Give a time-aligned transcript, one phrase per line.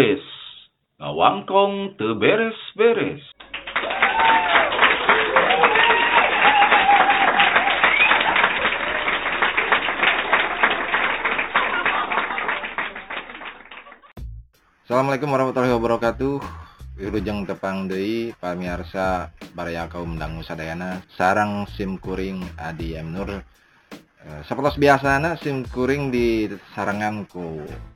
[0.00, 0.24] beres.
[0.96, 3.20] Ngawangkong teu beres-beres.
[14.88, 16.40] Assalamualaikum warahmatullahi wabarakatuh.
[16.96, 23.44] Wilujeng tepang deui pamirsa baraya kaum dangu sadayana sarang sim kuring Adi M Nur.
[24.20, 27.89] Eh, Sapelos biasana sim kuring di sarangan ku eh,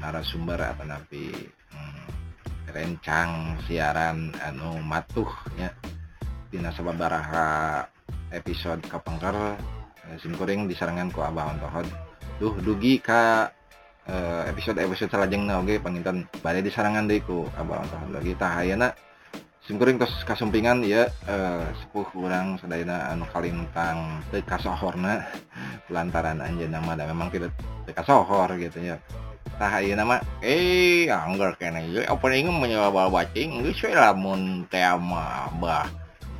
[0.00, 1.30] narasumber atau napi
[1.72, 2.06] hmm,
[2.72, 5.70] rencang siaran anu matuh nya
[6.52, 7.84] dina sababaraha
[8.32, 9.56] episode kapengker
[10.08, 11.88] eh, sim kuring disarangan ku Abah Ontohod.
[12.40, 13.52] Duh dugi ka
[14.08, 18.32] eh, episode episode salajengna oge panginten bade disarangan deui ku Abah Ontohod lagi.
[18.36, 18.92] Tah ayeuna
[19.62, 25.22] sim kuring tos kasumpingan ya eh, sepuh urang sadayana anu kalintang teu kasohorna
[25.94, 27.54] lantaran anjeunna mah da memang tidak
[27.86, 28.98] teu kasohor gitu ya
[29.56, 34.84] tah ayeuna mah eh anggar kene ye opening mah nyawa bacing geus we lamun teh
[34.96, 35.86] mah bah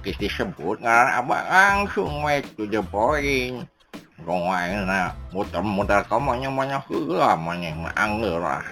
[0.00, 3.68] geus disebut ngaran abah langsung we to the point
[4.22, 8.62] Rongai na muter-muter kamu nyamanya heula manya mah angger lah.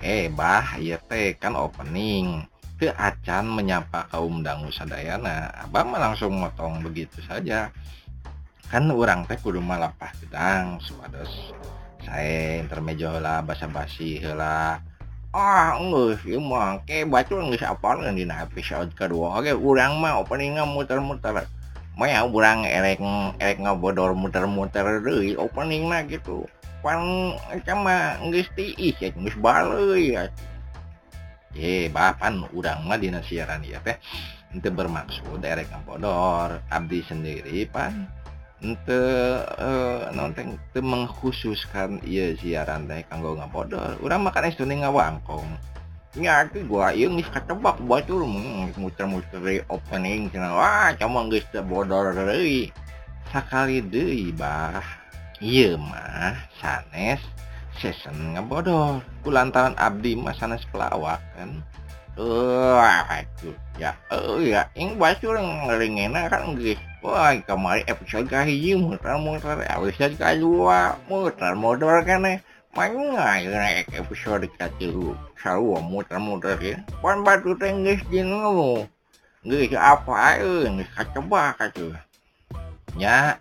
[0.00, 2.48] Eh bah, ieu teh kan opening.
[2.80, 5.52] Teu acan menyapa kaum dangu sadayana.
[5.60, 7.68] Abang mah langsung motong begitu saja.
[8.72, 11.52] Kan orang teh kudu malapah gedang supados
[12.04, 14.78] saya intermejo lah basa-basi heula.
[15.34, 19.42] ah geus ieu mah ke bacul geus apal dina episode kedua.
[19.42, 21.50] Oke urang mah opening muter-muter.
[21.98, 23.02] Maya urang erek
[23.42, 26.46] erek ngabodor muter-muter deui opening mah gitu.
[26.86, 30.30] Pan eta mah geus tiis ya geus baleuy ya.
[31.50, 33.98] Ye bapan urang mah dina siaran ieu teh.
[34.54, 38.06] Henteu bermaksud erek ngabodor abdi sendiri pan.
[40.16, 44.00] nonteng eh, mengkhususkan ia siaran teh kanggo ngabodol.
[44.00, 45.74] Orang makan es tuning ngawangkong
[46.14, 51.42] Ya, itu gua iya nggak ketebak buat tuh mm, muter-muter opening cina wah cuma nggak
[51.50, 52.70] sebodor dari
[53.34, 54.78] sekali deh bah
[55.42, 57.18] iya mah sanes
[57.82, 61.58] season ngabodor kulantaran abdi mah sanes pelawak kan
[62.14, 66.78] eh uh, itu ya eh uh, ya ing bacur ngeringena kan nggak
[67.44, 72.40] kamari episode kahiji mutar-mutar episode kedua mutar-mutar kene
[72.74, 76.82] Paling naik episode katilu sarua mutar-mutar ya.
[76.98, 78.82] Pan batu tenggis di ngelu.
[79.46, 81.94] Nggak apa aja, nggak kaceba kacu.
[82.98, 83.38] Ya,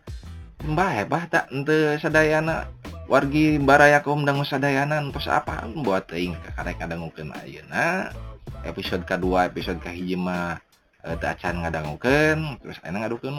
[0.61, 2.69] mbah hebah tak ente sadayana.
[3.09, 7.61] Wargi barayakum dangu sadayana terus apa buat teing kadang-kadang mungkin aja.
[7.73, 8.13] Nah,
[8.61, 10.61] episode kedua, episode kahiji mah
[11.03, 12.79] acan ngadangukeun terus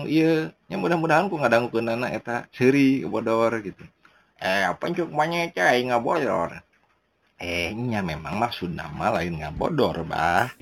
[0.04, 3.80] ieu nya mudah-mudahan ku ngadangukeunana eta seuri bodor gitu.
[4.36, 5.88] Eh apa cuk banyak cai
[7.40, 10.52] eh nya memang maksud nama lain ngabodor bah.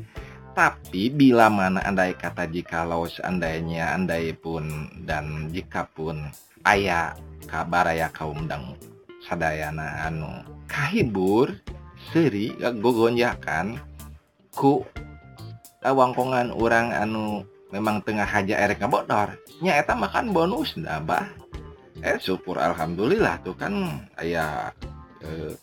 [0.52, 4.68] Tapi bila mana andai kata jikalau seandainya andai pun
[5.02, 6.28] dan jika pun
[6.68, 7.16] ayah
[7.48, 8.76] kabar ya kaum dang
[9.24, 11.56] sadayana anu kahibur
[12.12, 13.80] seri gogonjakan
[14.52, 14.84] ku
[15.90, 17.42] wangkongan orang anu
[17.74, 19.34] memang tengah haja erek ngabodor.
[19.58, 21.26] Nya eta makan bonus nabah
[22.02, 24.74] eh syukur alhamdulillah tuh kan ayah
[25.22, 25.54] eh,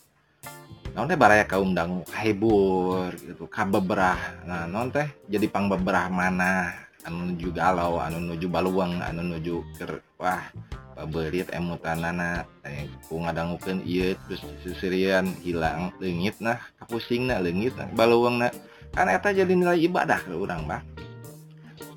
[0.96, 6.72] non teh baraya kaum dangu hibur gitu kabeberah nah non teh jadi pang beberah mana?
[7.00, 10.44] Anu nuju galau anu nuju baluang anu nuju ker wah
[10.92, 17.88] paberit emutanana eh, eh, ku ngadangukeun ieu terus sisirian hilang leungit nah kapusingna leungit nah
[17.96, 18.52] baluang nah.
[18.94, 20.82] eta jadi nilai ibadah ke urang bah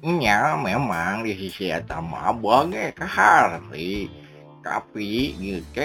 [0.03, 4.11] nya memang di sisi etama bonge ke hari
[4.63, 5.83] tapi gitu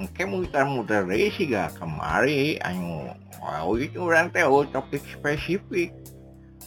[0.00, 3.12] engke muter muter deui siga kemari anu
[3.44, 5.92] wow itu orang tahu oh, topik spesifik.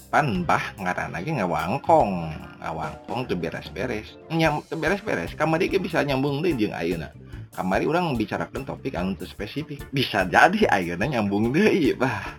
[0.07, 5.81] Pan bah ngaran lagi ngawangkong ngawangkong tuh beres beres nyam tuh beres beres kamari ge
[5.81, 7.09] bisa nyambung deui jeung ayeuna.
[7.57, 9.81] Kamari orang bicarakan topik anu spesifik.
[9.89, 12.37] Bisa jadi ayeuna nyambung deui bah.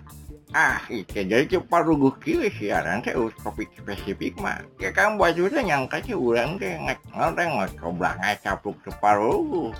[0.57, 3.13] Ah itu jadi cepat ruguh kieu siaran teh
[3.45, 9.15] topik spesifik mah kayak kan bajunya nyangka sih urang teh ngek teh ngocoblak ngacapluk cepat
[9.21, 9.77] ruguh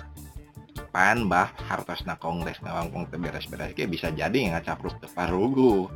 [0.93, 5.89] pan bah hartosna kongres ngawangkong teh beres-beres kayak bisa jadi ngacapluk cepat ruguh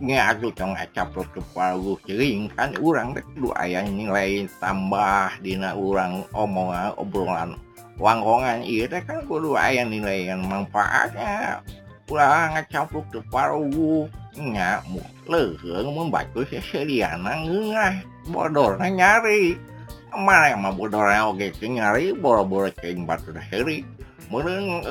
[0.00, 6.24] ngadu tong ngacapluk cepat ruguh cering kan urang teh kudu aya nilai tambah dina urang
[6.32, 7.60] omongan obrolan
[8.00, 8.64] wangkongan.
[8.64, 11.60] Iya teh kan kudu aya nilai yang manfaatnya
[12.06, 14.80] kurang campur ke parugu nya
[15.28, 18.00] leheng membaca seserian ngengah
[18.32, 19.54] bodor nyari
[20.12, 23.84] mana yang mah bodor oge oke nyari boro-boro cing batu dah heri
[24.28, 24.84] meureun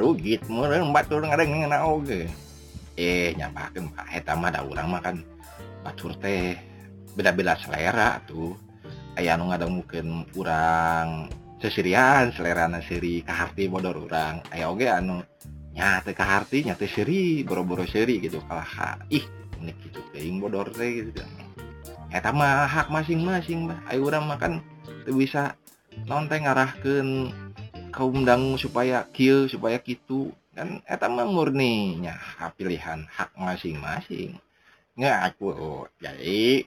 [0.00, 2.28] rugit meureun batu ngadengeuna oge
[2.96, 5.16] eh nyampakeun mah eta mah da urang mah kan
[5.84, 6.56] batur teh
[7.16, 8.56] beda-beda selera tuh
[9.16, 11.28] aya anu ngadangukeun urang
[11.60, 13.24] sesirian selera na seri
[13.68, 15.24] bodor urang aya oge anu
[15.78, 18.42] nyate kaharti nyate seri boro-boro seri gitu.
[18.42, 19.22] Kalah ih
[19.62, 20.00] unik gitu.
[20.10, 21.22] Teuing bodor teh gitu.
[22.10, 24.58] Eta mah hak masing-masing bah ayo urang makan
[25.06, 25.54] teu bisa
[26.10, 27.30] non teh ngarahkeun
[27.94, 30.34] kaum dangu supaya kieu supaya kitu.
[30.58, 34.34] Kan eta mah murninya hak pilihan hak masing-masing.
[34.98, 36.66] Nggak aku oh, jadi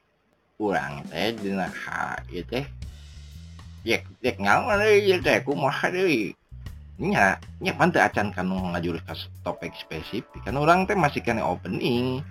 [0.55, 2.63] urang teh dina hak ieu teh
[3.83, 5.43] yek yek ngaon deui teh.
[5.43, 6.31] Kumaha deui
[7.01, 10.29] nya nya teu acan kanu ngajurus ka topik spesifik.
[10.45, 12.21] Kan orang teh masih kena opening.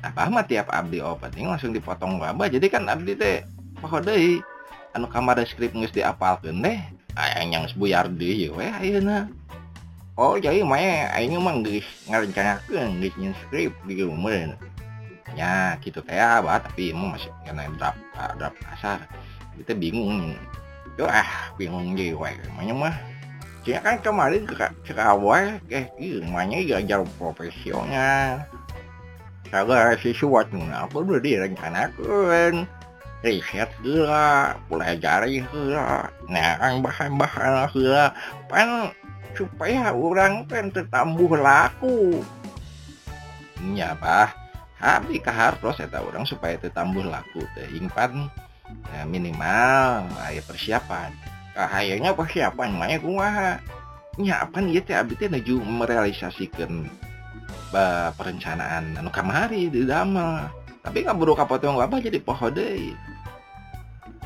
[0.00, 3.44] Apa mah tiap abdi opening langsung dipotong wabah jadi kan abdi teh
[3.76, 4.40] poho deui
[4.96, 6.80] anu kamar skrip geus diapalkeun teh
[7.20, 9.28] aya yang sebuyar deui we ayeuna.
[10.16, 10.80] Oh jadi mah
[11.20, 14.56] aing mah geus ngarencanakeun geus nyen skrip di rumah.
[15.36, 18.00] Ya gitu teh abah tapi emang masih kena draft
[18.40, 19.04] draft kasar.
[19.60, 20.32] Kita bingung.
[20.96, 22.96] Yo ah bingung jadi emangnya mah
[23.60, 24.56] Cina kan kemarin ke,
[24.88, 28.48] ke awal eh iya namanya belajar profesional
[29.44, 32.64] segala sesuatu apa udah direncanakan
[33.20, 38.16] riset gila pelajari gila nah bahan-bahan gila
[38.48, 38.96] pan
[39.36, 42.24] supaya orang kan tertambuh laku
[43.60, 44.32] nya apa
[44.80, 51.12] habis harus saya orang supaya tertambuh laku teh ya, minimal ya persiapan
[51.54, 53.50] kayaknya persiapan makanya kumaha
[54.18, 54.82] nya apa nih?
[54.84, 56.86] Teh abdi teh nuju merealisasikan
[58.16, 60.50] perencanaan anu kamari di damel.
[60.80, 62.96] Tapi nggak buru kapotong apa jadi poho deui.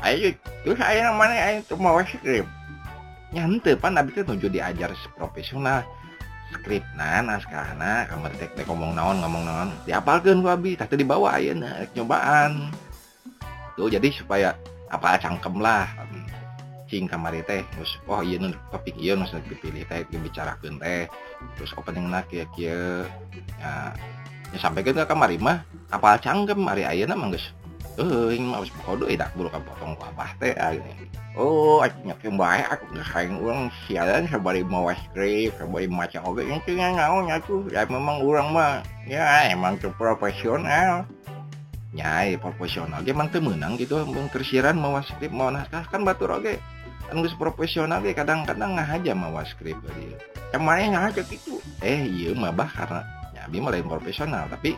[0.03, 0.35] Ayo
[0.65, 1.33] terus ayo mana?
[1.33, 2.47] Ayo tuh mau skrip.
[3.31, 5.85] Nyante pan abdi teh nuju diajar profesional.
[6.53, 9.69] Skrip nah naskahna kamar teh teh ngomong naon ngomong naon.
[9.85, 12.73] Diapalkeun ku abdi teh dibawa ayeuna nyobaan
[13.75, 14.55] tuh jadi supaya
[14.87, 15.83] apa cangkem lah
[16.85, 21.09] cing kamari teh terus oh iya nu topik iya nu dipilih teh dibicarakan teh.
[21.57, 23.05] Terus opening nak kia kia
[23.61, 23.93] ya,
[24.53, 27.51] ya sampai ke kamari mah kapal cangkem hari ayah nama geus
[27.95, 30.51] eh ini mah kode ka potong ku abah teh
[31.39, 36.91] oh akhirnya kembali aku ngesaing orang sialan sabari mau skrip sebari macam oke yang cina
[36.95, 41.07] ngau nyatu ya memang urang mah ya emang tuh profesional.
[41.95, 46.59] Nyai profesional ge mang temenang gitu mung tersiran mau script mau naskah kan batur oge.
[46.59, 46.74] okay.
[47.13, 50.17] Geus profesional ge kadang-kadang nggak aja mau skrip dia
[50.49, 53.01] kemarin aja gitu eh iya mah bah karena
[53.35, 54.73] nyabi mah lain profesional tapi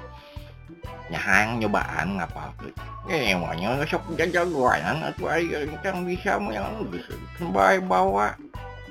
[1.07, 2.51] nyahang nyobaan ngapal
[3.07, 6.83] eh emangnya sok jagoan atau ayo yang bisa yang
[7.39, 8.35] kembali bawa.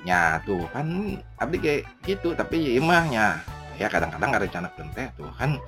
[0.06, 3.42] Nya tuh kan abdi kayak gitu tapi ya imahnya
[3.76, 5.58] ya kadang-kadang nggak rencana teh tuh kan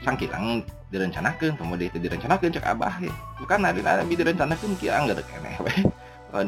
[0.00, 3.12] sangkilang direncanakan kemudian itu direncanakan cek abah ya.
[3.42, 5.52] Bukan ada ada direncanakan kia nggak ada kene
[6.30, 6.42] oh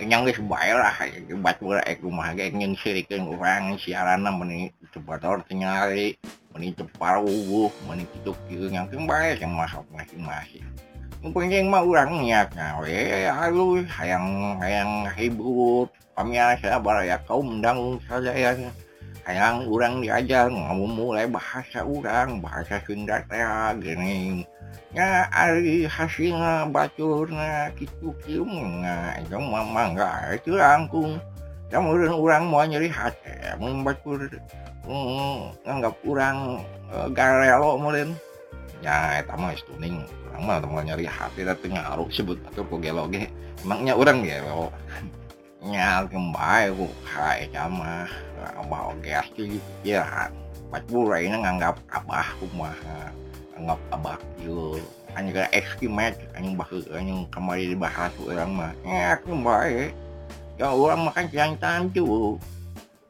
[0.00, 0.92] yang wis bae lah
[1.40, 6.16] bat ora ek rumah ge ngen sirikeun urang siaran meni cebator tingali
[6.52, 10.66] meni cepar wuh meni kitu kieu yang teu bae yang masuk masing-masing
[11.26, 17.60] penting mah urang niatna we halus hayang hayang hibut pamian baraya ya kaum
[18.08, 18.56] saja ya.
[19.28, 23.42] Hayang urang diajar ngomong mulai bahasa urang bahasa Sunda teh
[23.82, 24.46] gini.
[25.90, 26.38] hasil
[26.72, 27.28] batu
[30.32, 31.20] itu langkung
[31.66, 37.76] kemudian orang mau nyerihat e, membacuanggap kurang e, garelo
[38.80, 39.20] ya
[39.52, 40.08] ituning
[40.40, 42.92] mau nyeri hati ngaruh sebut atauge
[43.64, 44.68] emangnya orang gelo.
[45.66, 48.06] Nyal kembali hai sama
[48.70, 50.30] mau gas pikiran
[50.70, 53.10] Pak Bura ini nganggap abah kumaha
[53.56, 54.76] anggap abak yo
[55.16, 59.90] anjing gak estimate anjing bahas anjing kemarin dibahas orang mah eh aku baik
[60.60, 62.36] ya orang makan siang tantu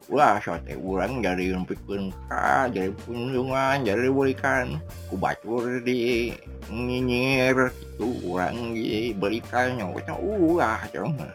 [0.07, 4.79] ulah sote orang dari pikun ka dari kunjungan dari berikan
[5.11, 6.31] ku bacur di
[6.71, 11.27] nyinyir itu orang di berikan nyawanya ulah cuma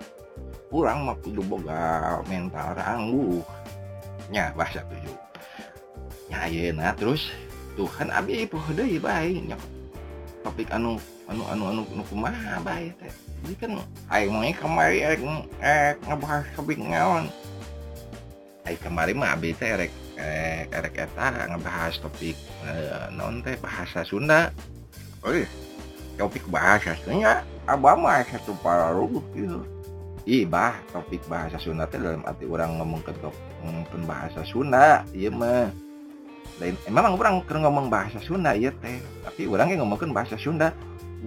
[0.73, 3.45] orang mah kudu boga mental tangguh
[4.33, 5.17] nya bahasa tujuh
[6.33, 7.29] nya ayeuna terus
[7.73, 9.57] Tuhan Abi pohde baiknya
[10.43, 10.99] topik anu
[11.31, 13.13] anu anu anu anu kumaha bae teh.
[13.43, 13.71] Jadi kan
[14.11, 15.21] aing mah eh kemari erek
[15.63, 17.25] eh ngebahas topik ngaon.
[18.67, 22.37] Aing kemari mah abi teh erek erek erek eta ngebahas topik
[22.67, 24.51] eh, non teh bahasa Sunda.
[25.23, 25.47] Eh
[26.19, 29.63] topik bahasa Sunda abah mah satu pararuh gitu
[30.23, 33.11] Ih bah topik bahasa Sunda teh dalam arti orang ngomong ke
[33.63, 35.71] ngomongkan bahasa Sunda iya mah.
[36.61, 39.01] lain eh, memang orang keur ngomong bahasa Sunda ya teh.
[39.25, 40.73] Tapi orangnya ngomongkan bahasa Sunda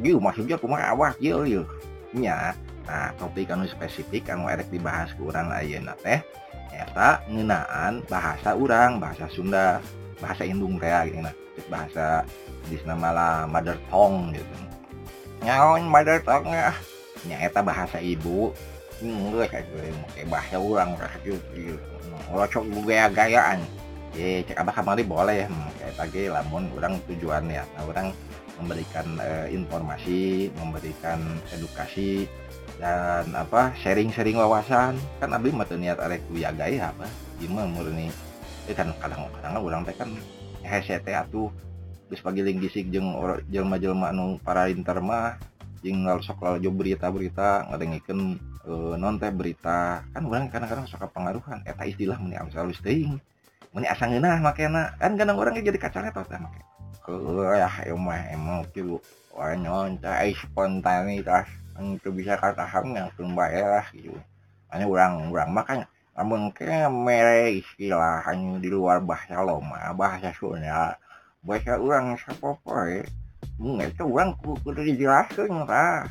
[0.04, 1.68] yuk maksudnya aku awak ieu yuk
[2.12, 2.52] ya
[2.86, 6.20] nah topik anu spesifik anu erek dibahas ke orang ayeuna teh
[6.76, 9.80] eta ngenaan bahasa orang bahasa Sunda
[10.20, 11.36] bahasa Indung teh ah, gitu nah
[11.72, 12.28] bahasa
[12.68, 14.56] di nama lah mother tongue gitu.
[15.46, 16.74] Nyaon mother tongue ya
[17.26, 18.52] nya eta bahasa ibu.
[19.04, 19.68] Enggak kayak
[20.16, 21.76] eh, bahasa orang kayak gitu
[22.32, 23.60] orang cok gaya-gayaan.
[24.16, 25.46] Ya cek abah kamari boleh
[25.80, 27.64] kayak tadi lamun orang tujuannya.
[27.76, 28.16] Nah orang
[28.56, 31.20] memberikan uh, informasi memberikan
[31.52, 32.24] edukasi
[32.80, 34.96] dan apa sharing-sharing wawasan.
[35.20, 37.06] Kan abdi mah niat arek ya apa
[37.44, 38.08] gimana murni.
[38.64, 40.10] Itu kan kadang-kadang orang teh kan
[40.64, 41.52] headset atuh.
[42.08, 43.12] Geus pagiling gisik jeung
[43.52, 45.36] jelma-jelma anu para inter mah
[45.84, 50.08] jeung sok lalu berita-berita ngadengikeun uh, non teh berita.
[50.16, 53.20] Kan orang kadang-kadang suka pengaruhan eta istilah meni amsal teuing
[53.76, 56.64] meni asa ngeunah makena kan kadang orang jadi kacangnya teh make.
[57.60, 58.60] Ya emang emang
[59.36, 61.52] wanyon teh spontanitas.
[61.76, 64.16] Itu bisa kata yang kembali lah gitu.
[64.72, 70.96] Hanya orang orang makanya namun kayak mere istilah hanya di luar bahasa loma bahasa Sunda.
[71.44, 72.56] Bahasa orang siapa
[72.88, 73.04] ya?
[73.60, 76.08] Mungkin itu orang kudu dijelaskan lah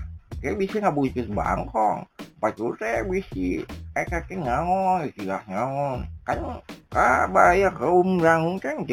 [0.53, 2.05] bisa ngabutis Bangkong
[2.77, 3.65] saya bisi
[3.97, 5.09] ngaon
[5.49, 6.39] ngaon kan
[7.33, 8.93] bay kaumrangti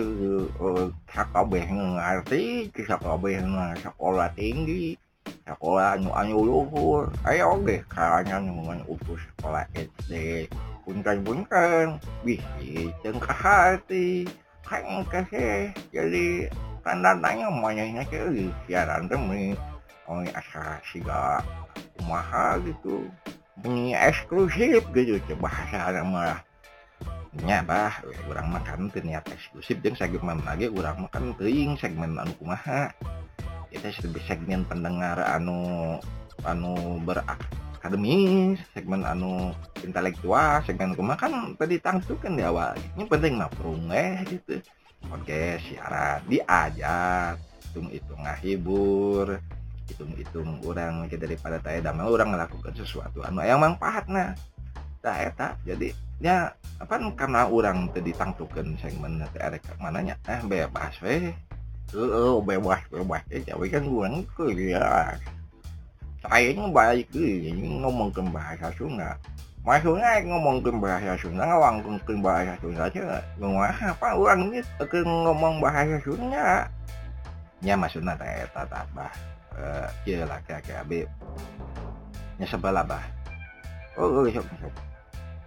[3.84, 4.96] sekolah tinggi
[5.44, 10.48] sekolah anu luhur ayo deh karena hubungan utus sekolah SD
[10.88, 14.24] punkan-punkan bisi cengkah hati
[14.64, 16.48] kan kasih jadi
[16.88, 17.84] tanda tanya maunya
[18.64, 19.52] siaran demi
[20.12, 21.40] oh asa siga
[22.04, 23.08] mahal gitu.
[23.64, 25.16] Ini eksklusif gitu.
[25.40, 26.44] Bahasa malah
[27.48, 29.80] nya bah kurang makan ternyata eksklusif.
[29.80, 32.92] Jeung segmen lagi kurang makan teuing segmen anu kumaha.
[33.72, 35.96] Kita lebih segmen pendengar anu
[36.44, 42.76] anu berakademis segmen anu intelektual segmen kuma kan tadi tangtu kan di awal.
[43.00, 43.48] Ini penting mah
[44.28, 44.60] gitu.
[45.10, 47.40] Oke siaran diajar
[47.72, 49.40] hitung hitung ngahibur
[49.92, 53.22] hitung hitung orang daripada taya damai orang melakukan sesuatu.
[53.28, 54.32] Anu yang manfaat nah.
[55.02, 60.94] Tak eta jadi ya apa karena orang tadi tangtukan segmen nanti ada mananya eh bebas
[61.02, 61.34] weh
[61.98, 63.26] uh, bebas bebas.
[63.34, 65.18] Ya tapi kan kurang kuliah
[66.22, 67.10] saya baik
[67.82, 69.18] ngomong ke bahasa Sunda.
[69.66, 75.02] Maksudnya ngomong ke bahasa Sunda ngomong ke bahasa Sunda aja ngomong apa orang ini ke
[75.02, 76.70] ngomong bahasa Sunda?
[77.66, 79.10] Nya maksudnya teh tata bah
[79.58, 81.04] eh iya lah kayak kayak be
[82.40, 83.04] nya sebelah bah.
[84.00, 84.74] Oh sok sok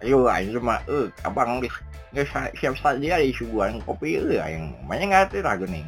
[0.05, 1.73] ayo ayo mah eh abang geus
[2.55, 5.83] siap saja di suguhan kopi eh yang mana ngerti lagu nih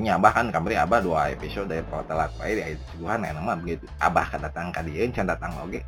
[0.00, 3.84] nya bahkan kamari abah dua episode dari telat bae di suguhan enak mah begitu.
[4.00, 5.84] Abah kedatang ka dieu can datang oge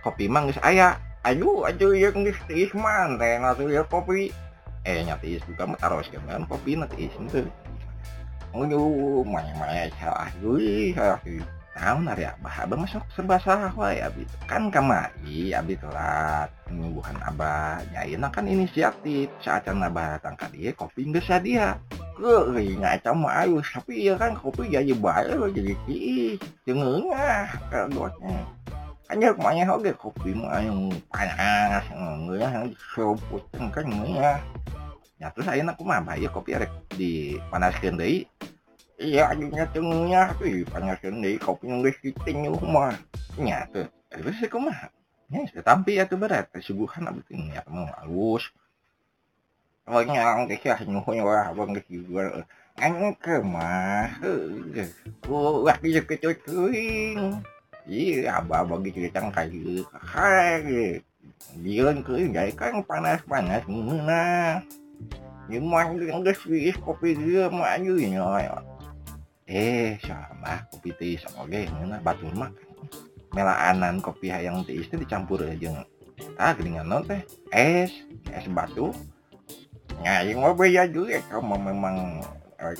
[0.00, 4.32] kopi mah geus aya ayo ayo yang geus tiis man teh ya kopi.
[4.88, 7.44] Eh nyati juga mah taros kan kopi nanti is itu
[8.56, 11.44] Aduh, maya-maya salah gue, salah gue.
[11.76, 14.24] Tahu nari abah, abah masuk serba salah wae abi.
[14.48, 17.84] Kan kamari abi telat penyembuhan abah.
[17.92, 21.76] Nyaina kan inisiatif saat abah datang ke dia kopi nggak dia
[22.16, 28.40] Gue ngaca mah ayu tapi ya kan kopi jadi baik jadi ki jengengah kagotnya.
[29.12, 33.84] Hanya kemana oke kopi mah yang panas nggak yang seruput kan
[34.16, 34.40] ya.
[35.16, 38.28] ya terus saya aku mah ya kopi rek dipanaskeun deui deh
[39.00, 42.96] iya ajunya tengahnya tuh panaskan deui kopi yang guys kiting rumah
[43.40, 44.88] nya tuh terus kumaha
[45.32, 48.52] nya ya tapi ya tuh berat subuhan abdi tuh ya mau halus
[49.86, 52.42] Pokoknya orang ke sih nyuhunya wah abang ke sih gua
[52.74, 54.18] anjing ke mah
[55.22, 57.38] gua bisa kecucuin
[57.86, 61.06] iya abang bagi cerita kayu kayak
[61.62, 61.86] dia
[62.58, 64.58] kan panas panas nah
[65.46, 68.58] Gimana yang gak sih kopi dia mah aja
[69.46, 72.50] eh sama kopi teh sama oke mana batur mah
[73.30, 75.86] melaanan kopi yang teh itu dicampur aja
[76.34, 77.22] ah geningan non teh
[77.54, 77.94] es
[78.34, 78.90] es batu
[80.02, 82.18] ya yang mau ya juga kamu memang
[82.58, 82.74] eh,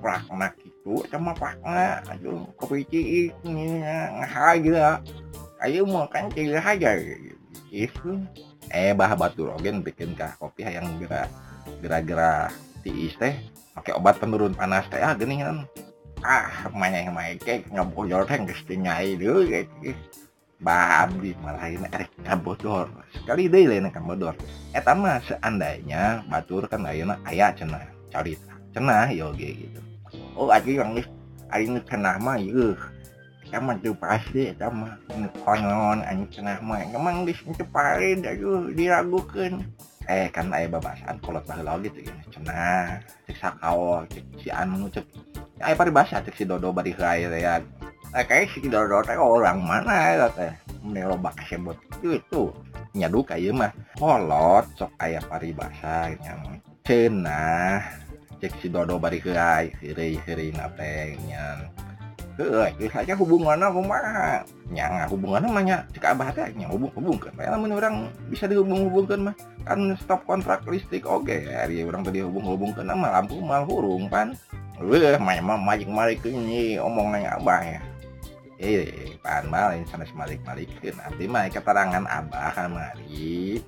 [0.00, 5.04] prakna itu sama prakna aduh kopi cik ngahaja
[5.60, 6.96] ayo mau kan cik aja
[7.68, 8.24] itu
[8.72, 11.28] eh bah batur oke bikin kah kopi yang gerak
[11.78, 12.50] gerak-gerak
[12.82, 13.38] tiis teh
[13.78, 15.64] pakai obat penurun panas teh ah geningan
[16.26, 19.70] ah yang main kayak nggak bocor teh nggak nyai dulu kayak
[20.60, 24.36] bah abdi malah ini erek ngabodor sekali deh lain ngabodor
[24.76, 28.52] eta mah seandainya batur kan ayeuna aya cenah carita.
[28.74, 29.80] Cenah yo gitu.
[30.34, 31.08] Oh aja yang geus
[31.54, 32.76] aing cenah mah yeuh
[33.50, 34.94] sama tuh pasti sama
[35.42, 36.82] konon anjing cenah mah.
[36.84, 39.64] Emang geus teu pare aduh diragukeun
[40.10, 42.98] eh kan eh, aya babasaan kolot baheula gitu ya cenah
[43.30, 45.06] cek sakao cek si anu cek
[45.62, 47.62] eh, aya paribasa cek si dodo bari heula ya.
[48.10, 50.50] Eh kayak si dodo teh orang mana ya teh?
[50.82, 52.50] Mene loba kasebut itu
[52.98, 53.70] nyadu kayak mah.
[53.94, 57.86] Kolot sok aya paribasa yang cenah
[58.42, 61.70] cek si dodo bari heula hiri hiri napeng nyan.
[62.90, 66.90] Saja hubungannya kumaha nya hubungannya mah nya cek abah teh nya hubung
[67.36, 69.34] lamun urang bisa dihubung-hubungkeun mah
[69.66, 71.34] kan stop kontrak listrik oke.
[71.44, 74.32] Ya orang tadi hubung-hubungkeun mah lampu mal hurung pan
[74.80, 77.80] majik malik ini omongannya abah ya.
[78.60, 83.60] Eh pan mal ini sana semalik malikin abdi mah keterangan abah kamari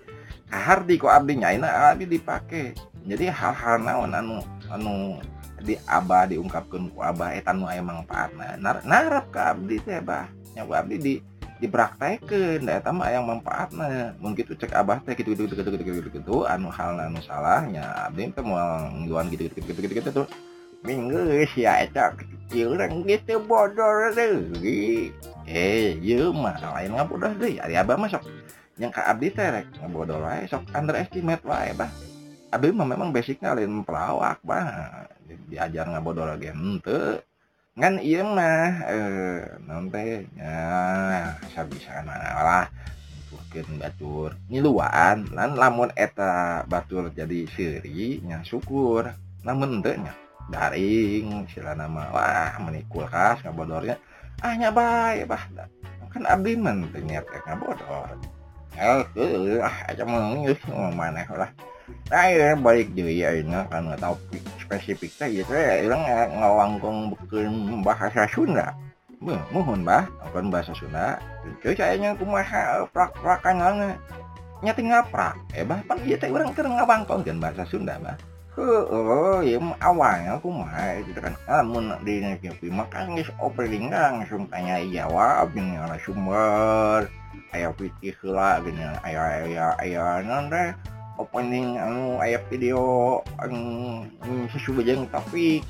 [0.53, 2.77] kahardi kok abdi nyaina abdi dipake
[3.09, 5.17] jadi hal-hal naon anu anu
[5.63, 10.67] di abah diungkapkan ku abah etan nu aya Nar, narap ka abdi teh bah nya
[10.67, 11.15] abdi di
[11.63, 15.85] dipraktekeun da eta mah aya manfaatna mun kitu cek abah teh gitu gitu gitu gitu
[16.03, 20.11] gitu gitu anu hal anu salahnya abdi teh moal ngiluan gitu gitu gitu gitu gitu
[20.11, 20.29] tuh
[20.83, 25.15] minggeus ya eta kecil urang gitu bodoh deui.
[25.47, 27.63] Eh ieu mah lain ngabodoh deui.
[27.63, 28.27] Ari abah mah sok
[28.83, 31.95] yang ka abdi teh rek ngabodoh wae sok underestimate wae bah
[32.51, 35.07] abdi mah memang basicnya lain pelawak bah
[35.51, 36.53] diajar ngabodoh lagi.
[36.53, 37.25] Ente
[37.73, 42.67] kan iya mah eh nanti ya bisa lah.
[43.33, 49.09] Mungkin batur nyiluan lan lamun eta batur jadi seri nya syukur.
[49.45, 50.13] Namun ente nya
[50.51, 53.97] daring sila nama wah menikul kulkas ngabodornya
[54.43, 55.47] ah nya bae bah
[56.13, 58.19] kan abdi men niat ngabodor
[58.73, 60.33] Eh, ah, aja mau
[60.97, 61.53] mana lah
[62.09, 68.25] akhirnya balik deui ayeuna kana topik spesifik teh gitu ya urang eh, ngawangkung bekeun bahasa
[68.31, 68.73] Sunda.
[69.23, 71.21] Beuh, mohon bah, bukan bahasa Sunda.
[71.63, 73.95] Teu sayanya kumaha eh, prak-prakanana.
[73.95, 73.97] Eh,
[74.63, 75.35] Nya teh ngaprak.
[75.59, 78.15] Eh bah pan ieu teh urang keur ngawangkungkeun bahasa Sunda bah.
[78.53, 84.45] Heeh, ya awalnya aku mah itu kan ah, lamun di negeri maka geus opening langsung
[84.53, 87.09] tanya jawab jeung narasumber.
[87.53, 90.69] Aya pikir lah gini, aya aya aya non teh
[91.23, 93.19] opening anu aya video
[94.51, 95.63] sesuai yang tapi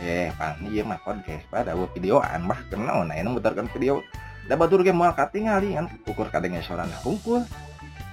[0.00, 4.00] eh pan iya mah podcast pada buat videoan bah kenal nah ini mutarkan video.
[4.48, 7.44] Da batur ge moal katingali kan ukur kadenge sorana hungkul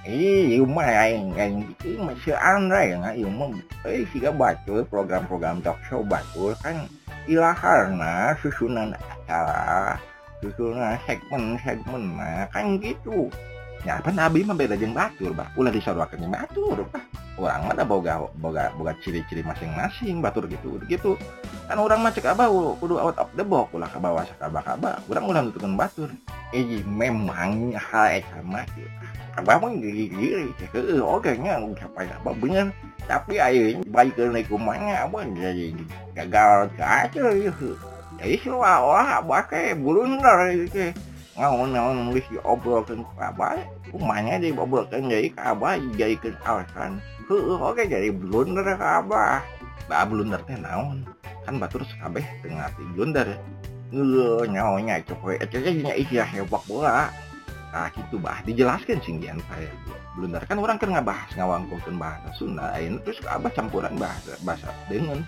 [0.08, 3.52] Iya mah aing aing iki mah seandra ya nga ieu mah
[4.08, 6.88] siga batur program-program talk show batur kan
[7.28, 10.00] ilaharna susunan acara
[10.40, 13.28] susunan segmen-segmen nah kan gitu
[13.86, 17.04] ya apa nabi mah beda jeng batur bah ulah disaruakeun batur bah
[17.38, 21.14] orang mana boga boga boga ciri-ciri masing-masing batur gitu gitu.
[21.70, 22.50] Kan orang mah cek abah
[22.82, 26.10] kudu out of the box ulah ka bawah sakaba kaba orang ulah nutupkeun batur.
[26.50, 28.66] Eh memang hal sama
[29.38, 32.74] abah mah gigi-gigi heeh oke nya sampai apa bener.
[33.06, 35.72] Tapi ayo baik naik kumanya apa jadi
[36.12, 37.24] gagal aja
[38.18, 40.90] jadi seolah-olah abah kayak bulunder gitu
[41.38, 43.62] ngawan ngawan nulis diobrolkan ke abah
[43.94, 46.92] kumanya diobrolkan jadi ke abah jadikan alasan.
[47.30, 49.46] Heeh oke jadi blunder ke abah
[49.86, 51.06] bah blunder teh naon?
[51.46, 53.38] Kan batur sekabeh tengah blunder
[53.94, 57.08] ngeul nyaonya coba itu nya istilah hebat bola.
[57.70, 59.70] Nah gitu bah dijelaskan singgian saya
[60.18, 64.74] blunder kan orang kan ngabahas ngawangkulkan bahasa Sunda ini terus ke abah campuran bahasa bahasa
[64.90, 65.22] dengan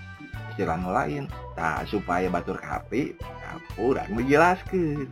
[0.51, 1.31] istilah lain.
[1.55, 3.14] Nah supaya batur hati
[3.79, 5.07] kurang dijelaskan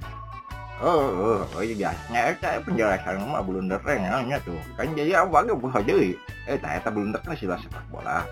[0.78, 6.14] Oh, oh, eta penjelasan rumah belum derengnya tuh kan jadi awalnya buka jadi
[6.46, 8.22] eh tak eta belum teh sih sepak bola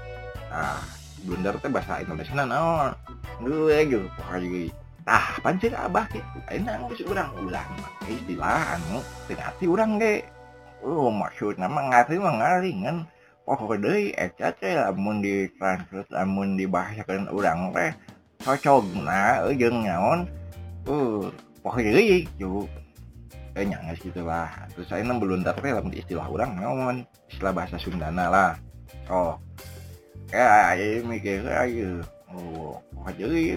[0.55, 0.79] ah
[1.27, 2.95] blunder teh bahasa Indonesia naon
[3.43, 4.63] gue gitu pokoknya jadi
[5.03, 7.71] tah pancing abah gitu enak geus urang ulang
[8.07, 10.23] istilah anu teu hati urang ge
[10.87, 12.97] oh maksudna mah ngarti mah ngaringan
[13.43, 17.91] pokoknya deui eta teh lamun di translate lamun dibahasakeun urang teh
[18.47, 20.31] cocok nah jeung naon
[20.87, 21.27] uh
[21.67, 22.71] pokoknya gitu
[23.57, 24.53] eh nyangas gitu lah.
[24.77, 26.97] Terus saya nem belum tapi dalam istilah orang naon?
[27.33, 28.53] Istilah bahasa Sundana lah.
[29.09, 29.35] Oh.
[30.29, 31.91] Kayak aja mikir aja.
[32.31, 32.79] Oh
[33.15, 33.57] jadi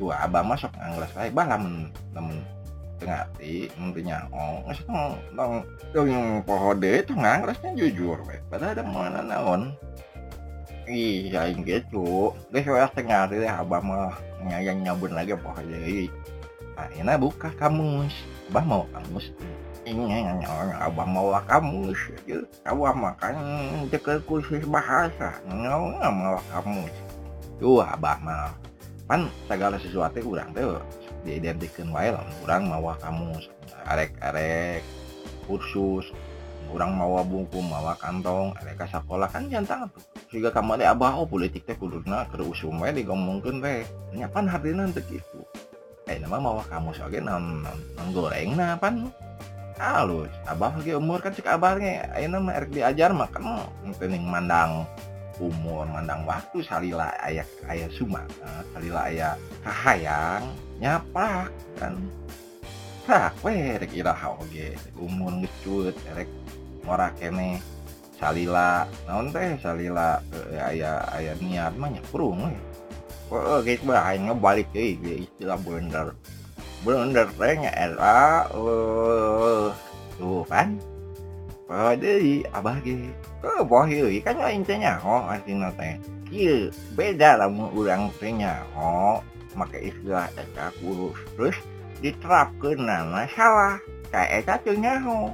[0.00, 2.40] tuh abah masuk anglas saya bah lamun lamun
[2.96, 5.52] tengah ti nantinya oh nggak nong nong
[5.92, 9.76] yang pohode itu nganglasnya jujur weh padahal ada mana naon?
[10.90, 12.34] Iya gitu.
[12.50, 14.16] Deh saya tengah deh abah mah.
[14.42, 16.19] Nyayang nyabun lagi pohode nah
[16.96, 18.14] Ini buka kamus.
[18.50, 19.30] Abah mau kamus.
[20.80, 22.00] Abah mau kamus
[22.66, 23.34] Abah makan
[23.92, 25.38] deket kursus bahasa.
[25.46, 26.94] Nggak mau kamus.
[27.60, 28.50] Tuh abah mau
[29.10, 30.78] Pan segala sesuatu kurang tuh.
[31.26, 32.22] Diidentikan wae lah.
[32.40, 33.50] Kurang mawa kamus.
[33.90, 34.80] Arek-arek
[35.44, 36.14] kursus.
[36.70, 38.54] Kurang mawa buku mawa kantong.
[38.62, 40.02] Mereka sekolah kan jantan tuh.
[40.30, 43.82] Sehingga kamari abah oh politik teh kuduna keusum wae digomongkeun teh
[44.14, 45.42] nyapan hartina teu kitu
[46.10, 49.06] eh nama kamu soge non, non, non goreng nah pan.
[49.80, 53.64] Halus abah lagi umur kan cek abahnya ayo nama erek diajar mah kan
[53.96, 54.84] teuing mandang
[55.40, 58.26] umur mandang waktu salila ayah ayah suma.
[58.74, 60.44] Salila ayah kahayang
[60.82, 61.96] nyapak kan.
[63.08, 64.76] Rak we rek iraha oge.
[65.00, 66.28] Umur ngecut erek
[66.84, 67.62] ora kene.
[68.20, 72.52] Salila naon teh salila e, aya aya niat mah nyaprung we
[73.30, 76.06] oh geus bah ngebalik deui ge istilah bener
[76.82, 79.70] bener teh era oh
[80.18, 80.74] tuh kan.
[81.70, 83.14] Oh deui abah ge
[83.46, 85.94] oh boh ieu kan aing teh nyaho artina teh
[86.34, 89.22] ieu beda lamun urang teh nyaho
[89.54, 91.14] make istilah eta kurus.
[91.38, 91.56] Terus
[92.02, 93.78] diterapkeun nana salah
[94.10, 95.30] kayak eta teu nyaho.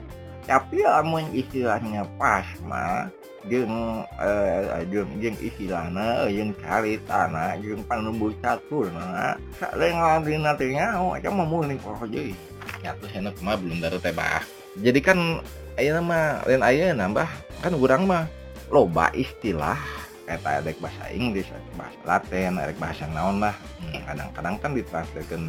[0.47, 3.11] Tapi lamun istilahnya pas mah
[3.47, 3.71] jeng
[4.19, 9.39] uh, jeng jeng istilahna eh, jeng caritana jeng panembus caturna.
[9.59, 12.35] Salengan dina teh nyaho aja mah mulih poho deui
[12.83, 14.43] nyatu enak mah belum dari teh bah.
[14.77, 15.41] Jadi kan
[15.79, 17.29] ayeuna mah lain ayeuna nambah
[17.63, 18.27] kan urang mah
[18.69, 19.79] loba istilah
[20.27, 24.03] eta adek bahasa Inggris adek bahasa Latin adek bahasa naon lah hmm.
[24.11, 25.43] kadang-kadang kan ditransferkan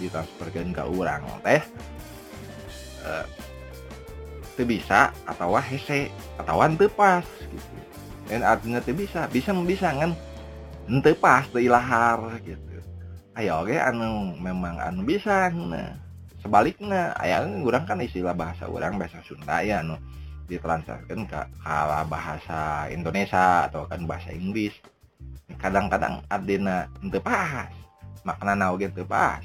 [0.00, 1.62] ditransferkan ke orang teh.
[3.04, 3.26] Uh,
[4.54, 7.76] teu bisa atau hese atau teu pas gitu.
[8.30, 10.12] Dan artinya teu bisa bisa bisa kan
[11.02, 12.78] teu pas teu ilahar gitu.
[13.34, 15.98] Ayo oke anu memang anu bisa nah
[16.38, 19.98] sebaliknya aya urang kan istilah bahasa urang bahasa Sunda ya anu
[20.46, 24.76] ditransferkan ke kala bahasa Indonesia atau kan bahasa Inggris.
[25.58, 27.72] Kadang-kadang artinya teu pas
[28.24, 29.44] makna oge teu pas.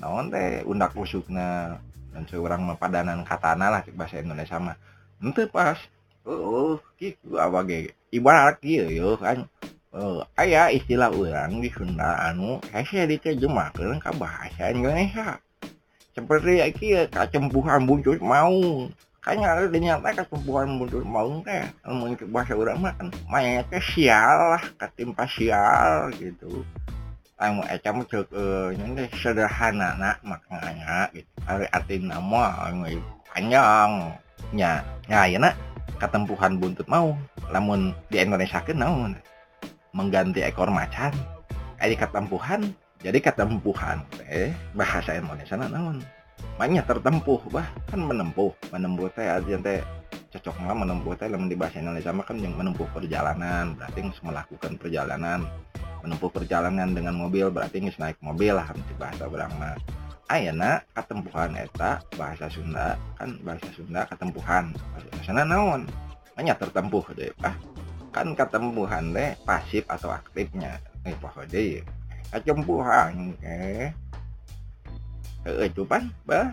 [0.00, 1.78] Naon teh undak usukna
[2.14, 4.78] dan seorang mapadanan katana lah bahasa Indonesia mah.
[5.18, 5.76] Ente pas
[6.22, 9.50] oh gitu apa ge ibarat kieu yo kan.
[9.94, 15.38] Oh, aya istilah orang di Sunda anu hese diterjemahkeun ka bahasa Indonesia.
[16.14, 18.86] Seperti kieu kacempuhan buntut mau
[19.24, 23.80] kayaknya ada dinyata kacempuhan buntut mau teh mun ke bahasa urang mah kan mayanya teh
[23.80, 26.60] sial lah katimpa sial gitu
[27.34, 32.86] anu eta mah ceuk eh, sederhana na maknanya gitu ari arti nama anu
[33.26, 34.14] panjang
[34.54, 35.50] nya nya ayeuna
[35.98, 37.18] katempuhan buntut mau
[37.50, 39.12] lamun di Indonesia kan naon
[39.90, 41.10] mengganti ekor macan
[41.82, 42.70] ari katempuhan
[43.02, 45.98] jadi katempuhan teh bahasa Indonesia na naon
[46.54, 49.78] maknya tertempuh bah kan menempuh menempuh teh artinya teh
[50.34, 54.72] cocok lah menempuh teh lamun di bahasa Indonesia mah kan yang menempuh perjalanan berarti melakukan
[54.78, 55.46] perjalanan
[56.04, 58.68] menempuh perjalanan dengan mobil berarti geus naik mobil lah
[59.00, 59.72] bahasa urang mah
[60.28, 65.82] ayeuna katempuhan eta bahasa Sunda kan bahasa Sunda katempuhan bahasa Indonesia naon?
[66.36, 67.56] Hanya tertempuh deh ah.
[68.12, 70.78] Kan katempuhan teh pasif atau aktifnya.
[71.08, 71.80] Eh poho deui
[72.32, 73.94] kacempuhan eh.
[75.44, 76.52] Eh itu pan bah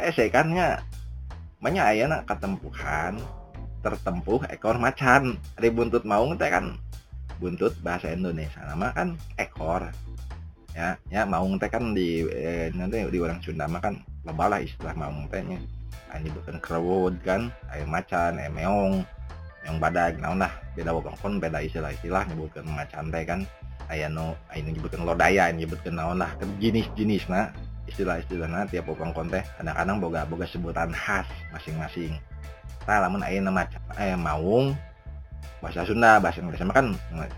[0.00, 0.80] hese kan nya
[1.60, 3.20] banyak ayeuna katempuhan
[3.82, 5.36] tertempuh ekor macan.
[5.58, 6.78] Ada buntut maung teh kan
[7.40, 8.60] buntut bahasa Indonesia.
[8.64, 9.88] Nama kan ekor.
[10.72, 14.60] Ya ya maung teh kan di eh, nanti di orang Sunda mah kan loba lah
[14.64, 15.60] istilah maung teh nya.
[16.12, 19.04] Ini bukan kerewut kan air macan air meong
[19.62, 23.40] yang badag naon lah beda wongkon beda istilah-istilah nyebutkan macan teh kan.
[23.92, 27.52] Aya no aya nyebutkan lodaya nyebutkan naon lah kan jenis-jenis nah
[27.84, 29.44] istilah-istilahnya tiap wongkon teh.
[29.60, 32.16] Kadang-kadang boga boga sebutan khas masing-masing.
[32.88, 34.72] Nah lamun aya macan aya maung
[35.62, 36.86] bahasa Sunda bahasa Indonesia mah kan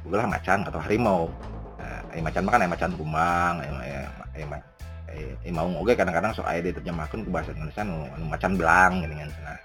[0.09, 1.29] lah macan atau harimau.
[1.77, 4.01] Nah, aya macan mah kan aya macan kumbang aya aya
[4.33, 4.67] aya ma-
[5.11, 9.15] aya- aya maung oge kadang-kadang sok aya diterjemahkeun ke bahasa Indonesia nu, macan belang gini
[9.21, 9.59] kan cenah.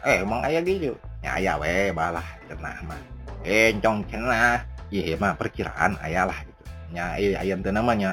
[0.00, 3.00] Eh emang aya gitu ya aya we balah cenah mah.
[3.46, 4.64] Eh encong cenah.
[4.90, 6.62] Iya mah perkiraan aya lah gitu.
[6.90, 8.10] Nya aya aya teu namanya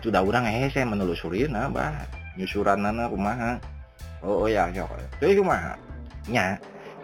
[0.00, 1.92] sudah urang eh saya menelusuri nah bah.
[2.34, 3.60] Nyusuranana kumaha.
[4.24, 4.88] Oh, oh ya ya.
[5.20, 5.76] Teu kumaha?
[6.26, 6.56] Nya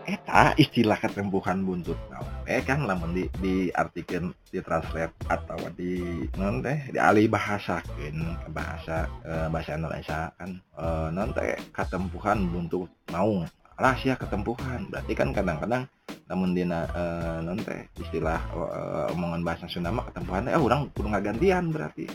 [0.08, 1.98] eta istilah ketempuhan buntut.
[2.08, 9.06] Nah, eh kan lamun di diartikeun ditranslate atau di non teh dialih bahasakeun ke bahasa
[9.24, 13.44] eh, bahasa Indonesia kan eh, non teh katempuhan buntut mau
[13.80, 14.92] lah sia ketempuhan.
[14.92, 15.84] Berarti kan kadang-kadang
[16.30, 20.88] namun dina eh, non teh istilah eh, omongan bahasa Sunda mah ketempuhan teh ah, urang
[20.92, 22.06] kudu ngagantian berarti.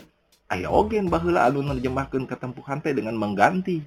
[0.46, 3.82] Ayo ogen baheula anu nerjemahkeun ketempuhan teh dengan mengganti.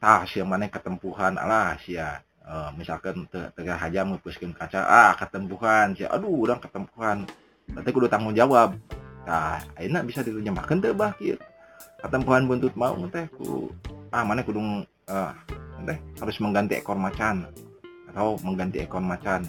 [0.00, 5.94] Tah sia mana ketempuhan alah sia eh, misalkan te- tengah haja mepuskeun kaca ah ketempuhan.
[5.94, 7.22] Sia aduh urang ketempuhan.
[7.70, 8.74] Berarti kudu tanggung jawab.
[9.22, 11.38] Nah ayeuna bisa diterjemahkeun teu bah kieu.
[12.02, 13.70] Ketempuhan buntut mau teh ku
[14.10, 15.32] ah mana kudu eh,
[15.86, 17.46] teh harus mengganti ekor macan
[18.10, 19.46] atau mengganti ekor macan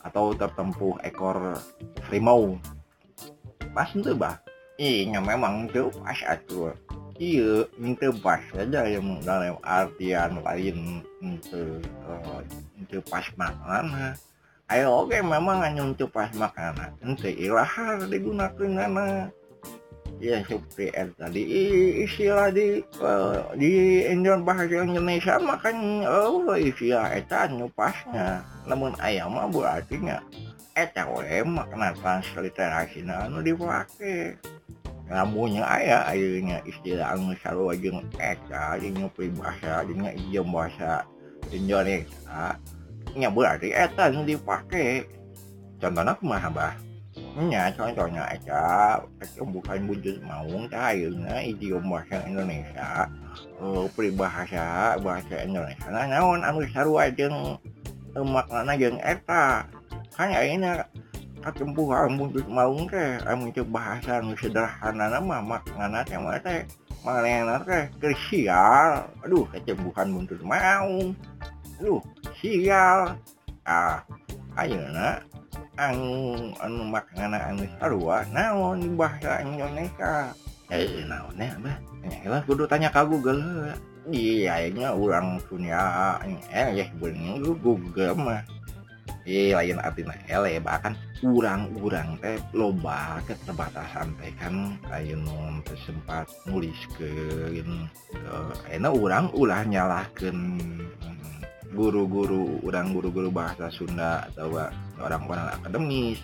[0.00, 1.60] atau tertempuh ekor
[2.08, 2.56] harimau.
[3.76, 4.40] Pas itu bah.
[4.80, 6.72] Iya memang itu pas atuh
[7.20, 12.40] iya itu pas saja yang dalam artian lain itu eh,
[12.80, 14.16] itu pas makanan
[14.72, 19.28] ayo oke memang hanya untuk pas makanan itu ilahar digunakan karena
[20.16, 21.42] ya seperti er tadi
[22.08, 23.72] istilah di eh, di
[24.08, 28.44] Indo bahasa Indonesia makan oh istilah eta nu pasnya.
[28.68, 30.20] Namun ayam mah berartinya
[30.76, 34.36] eta we makna transliterasina anu dipake
[35.10, 41.02] labunya aya airnya istilah anu sarua jeung eta Anjung peribahasa dengan jam bahasa
[41.50, 42.54] Indonesia
[43.18, 45.02] berarti etan dipakai
[45.82, 49.02] contoh mahnya contohnya Eca
[49.42, 53.10] bukan wujud teh cairnya idiom basa Indonesia
[53.98, 55.90] peribahasa bahasa Indonesia.
[55.90, 57.58] Eh, naon anu sarua jeung
[58.14, 59.66] eh, makna jeung eta?
[60.18, 60.70] Hanya ini
[61.40, 66.64] embung ambung maung teh bahasan sederhana nama makna yang teh
[67.00, 71.16] mana teh sial aduh kecembuhan buntut maung
[71.80, 72.00] aduh
[72.36, 73.16] sial
[73.64, 74.04] ah
[74.60, 75.24] ayeuna
[75.80, 80.36] anu anu maknana anu sarua naon di bahasa Indonesia
[80.68, 81.76] eh naon ya bah
[82.28, 83.72] lah kudu tanya ka Google
[84.12, 86.16] iya nya urang dunia
[86.52, 88.44] eh ya bener Google mah
[89.28, 96.76] eh, lain artinya ele bahkan urang-urang teh loba keterbatasan teh kan ayo non sempat nulis
[96.96, 97.10] ke
[98.30, 101.00] uh, eh, enak urang ulah nyalahkan mm,
[101.74, 104.58] guru-guru urang guru-guru bahasa Sunda atau
[104.98, 106.18] orang-orang akademis.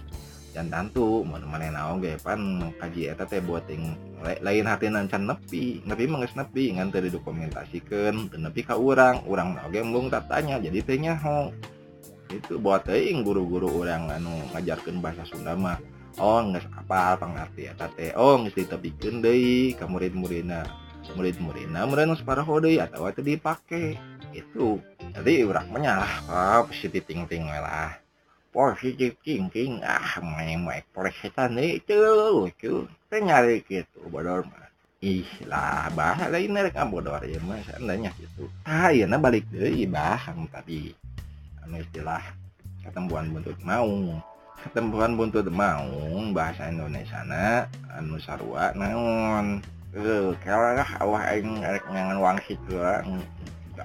[0.56, 3.92] Dan tentu mana-mana naon ge pan kaji eta teh buating
[4.40, 9.84] lain hati nancan nepi nepi geus nepi ngan teu didokumentasikeun nepi ka urang urang oge
[9.84, 11.52] mung tatanya jadi teh nyaho.
[12.30, 15.78] itu buat teing guru-guru orang anu ngajarkan bahasa Sundama
[16.16, 20.64] Oh nggak apa pengerti ya tate Oh nggak ditepikan deh ke murid-murina.
[21.12, 24.00] Murid-murina murina separaho deh atau itu dipakai
[24.32, 24.80] itu
[25.12, 28.00] jadi orang menyalah oh, positif ting ting lah.
[28.48, 34.72] Positif ting ting ah main main persetan itu lucu nyari gitu bodor mah.
[35.04, 39.84] Ih lah bah lain mereka bodor ya mas andanya gitu ah iya nah balik deh
[39.84, 40.96] bah tadi.
[41.66, 42.22] anu istilah
[42.86, 44.22] ketempuan buntut maung.
[44.62, 49.60] Ketempuan buntut maung bahasa Indonesiana anu sarua naon.
[49.90, 53.02] Eh kalah awah aing arek nyangan wangsit ah.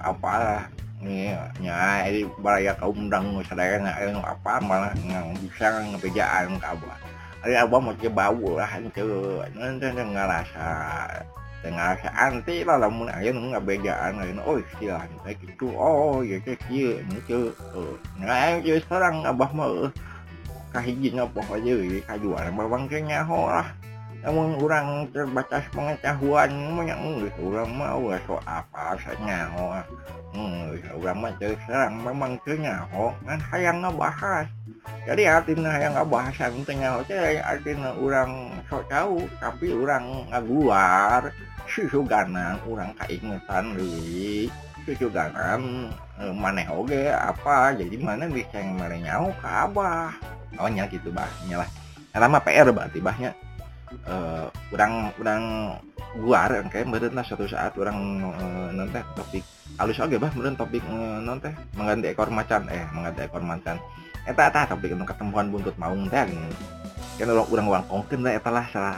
[0.00, 0.64] apalah
[1.04, 6.96] nih nya ini baraya kaum dang sadaya aing apa malah ngang bisa ngepejaan ka abah.
[7.42, 10.70] Ari abah mah bau lah henteu ngarasa
[11.62, 16.42] tengah anti lah lamun aja nu nggak begaan lain oh istilah kayak gitu oh ya
[16.42, 17.40] kayak kia nu ke
[18.18, 19.70] nah yang sekarang abah mah
[20.74, 23.68] kahiji ngapoh aja ya kajuan babang kayaknya lah
[24.22, 29.82] namun orang terbatas pengetahuan banyak nggak orang mau so apa saya nyaho
[30.32, 34.46] hmm orang mah terserang memang kenyaho kan hayang ngebahas
[35.02, 41.34] jadi artinya yang nggak yang tengah teh artinya orang sok tahu tapi orang ngaguar
[41.72, 44.52] susuganan orang keingetan deui
[44.84, 45.88] susuganan
[46.20, 47.72] eh, maneh oge apa?
[47.72, 49.48] Jadi mana bisa yang mana nyaho ke
[50.60, 51.28] oh nya gitu bah.
[51.48, 51.68] Nyalah.
[52.12, 53.32] Lama PR berarti bahnya
[53.92, 55.44] eh urang urang
[56.16, 59.44] guar kayak meureun lah suatu saat orang eh, nanti topik
[59.80, 63.76] halus oge bah meureun topik eh, nanti mengganti ekor macan eh mengganti ekor macan.
[64.28, 66.28] Eta eta topik anu ketemuan buntut maung teh
[67.20, 68.96] kan urang wangkongkeun lah eta lah salah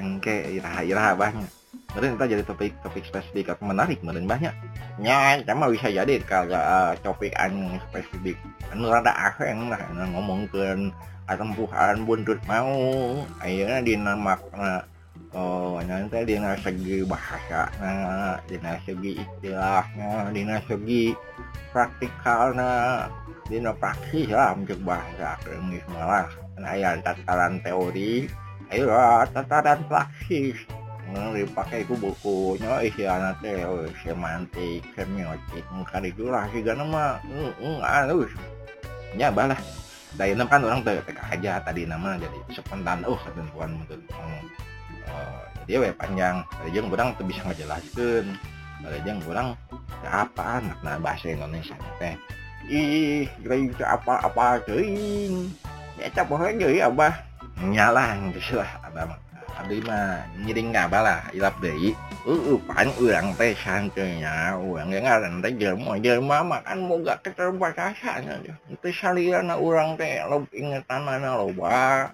[0.00, 1.46] engke iraha iraha bahnya
[1.94, 4.52] meureun eta jadi topik topik spesifik atau menarik meureun bahnya
[4.98, 8.36] nya eta mah bisa jadi kalau eh, topik anu spesifik.
[8.72, 10.90] Anu rada aheng lah anu ngomongkeun
[11.28, 13.22] ketempuhan buntut mau.
[13.40, 14.84] Akhirnya dina makna
[15.36, 21.12] oh nanti dina segi bahasa nah dina segi istilahnya dina segi
[21.72, 23.04] praktikalnya
[23.48, 26.28] dina praksis lah untuk bahasa akademis malah.
[26.56, 28.28] Nah ya tataran teori
[28.72, 28.88] ayo
[29.32, 33.62] tataran praksis Nah, dipakai ku bukunya isiana teh
[34.02, 38.32] semantik semiotik muka dijulah sih gana mah mm, mm, ah, halus
[39.14, 39.58] ya balah.
[40.16, 44.44] Dari enam kan orang teka aja tadi nama jadi spontan oh ketentuan untuk uh, hmm.
[45.04, 46.40] eh, jadi we panjang.
[46.56, 48.24] Tadi jeng orang tuh bisa ngejelaskan
[48.80, 49.52] tadi jeng orang
[50.08, 52.16] apa makna bahasa Indonesia teh?
[52.72, 55.52] Ih itu apa apa cing
[56.00, 57.14] ya capek aja ya abah.
[57.56, 59.25] Nyalang gitu lah abah
[59.56, 65.38] abdi mah ngiring ngabah lah ilap deui Uh, pan urang teh santeunya urang ge ngaran
[65.38, 68.26] teh jelema jelema mah kan boga keterbatasan
[68.82, 72.10] teu saliyana urang teh lo ingetanana loba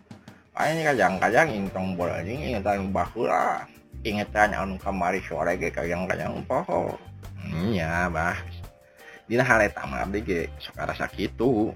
[0.53, 3.65] Aing kadang-kadang intong bola ini ingetan baheula
[4.05, 6.93] ingetan anu kamari sore ge kadang-kadang poho
[7.73, 8.37] iya bah
[9.25, 11.73] dina hal eta mah abdi ge sok rasa kitu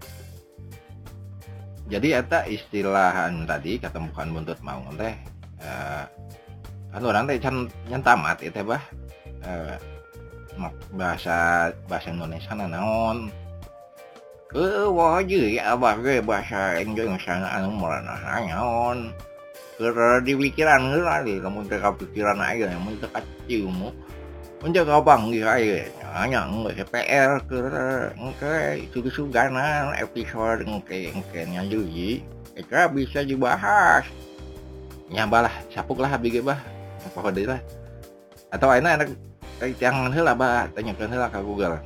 [1.88, 5.16] jadi eta istilahan tadi ketemukan buntut mau teh eh,
[5.60, 6.04] Eh,
[6.92, 8.80] kan orang teh can yang tamat itu bah
[9.44, 9.76] eh,
[10.92, 13.28] bahasa bahasa Indonesia na naon?
[13.28, 13.34] Eh,
[14.52, 19.12] ke wajib ya abah gue bahasa Indonesia anu marana naon?
[19.76, 19.92] Ke
[20.24, 23.08] di pikiran heula di kamu teh pikiran aja mun teh
[23.44, 23.92] ciumu
[24.64, 25.84] mun teh ka panggih hanya
[26.24, 27.60] nya engge PR ke
[28.16, 32.24] engke itu suganan episode engke engke nya jadi
[32.56, 34.08] Eka bisa dibahas.
[35.10, 36.60] Nyabalah sapuk lah bah
[37.06, 37.60] apa deui lah.
[38.50, 39.08] Atau enak enak
[39.78, 41.78] jangan heula bah tanyakeun heula ka Google.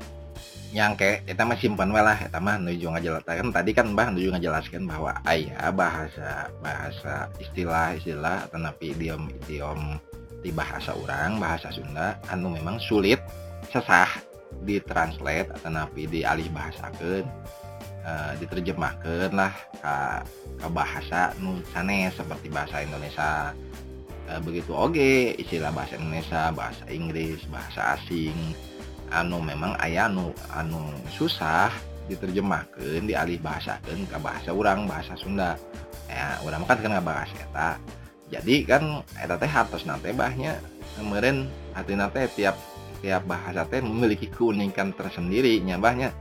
[0.70, 3.50] Nyangke kita mah simpan we lah eta mah nuju ngajelaskan.
[3.50, 9.98] Tadi kan bah nuju ngajelaskan bahwa aya bahasa bahasa istilah istilah tetapi idiom idiom
[10.40, 13.20] di bahasa orang bahasa Sunda anu memang sulit
[13.68, 14.08] sesah
[14.64, 17.28] ditranslate atau napi dialih bahasakan
[18.04, 19.94] uh, diterjemahkan lah ke,
[20.60, 23.52] ke bahasa nu sanes seperti bahasa Indonesia.
[24.30, 28.36] Uh, begitu oge istilah bahasa Indonesia bahasa Inggris bahasa asing.
[29.10, 30.78] Anu memang ayah anu anu
[31.10, 31.70] susah
[32.06, 35.58] diterjemahkan dialih bahasakan ke bahasa orang bahasa Sunda.
[36.06, 37.70] Ya orang kan kan bahasa eta.
[38.30, 40.62] Jadi kan eta teh hartos nate bahnya
[40.94, 42.54] kemarin hati nate tiap
[43.02, 46.14] tiap bahasa teh memiliki keunikan tersendiri nyabahnya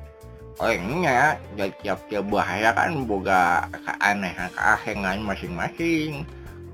[0.59, 6.27] oh nya jadi tiap-tiap bahaya kan boga keanehan keahengan masing-masing,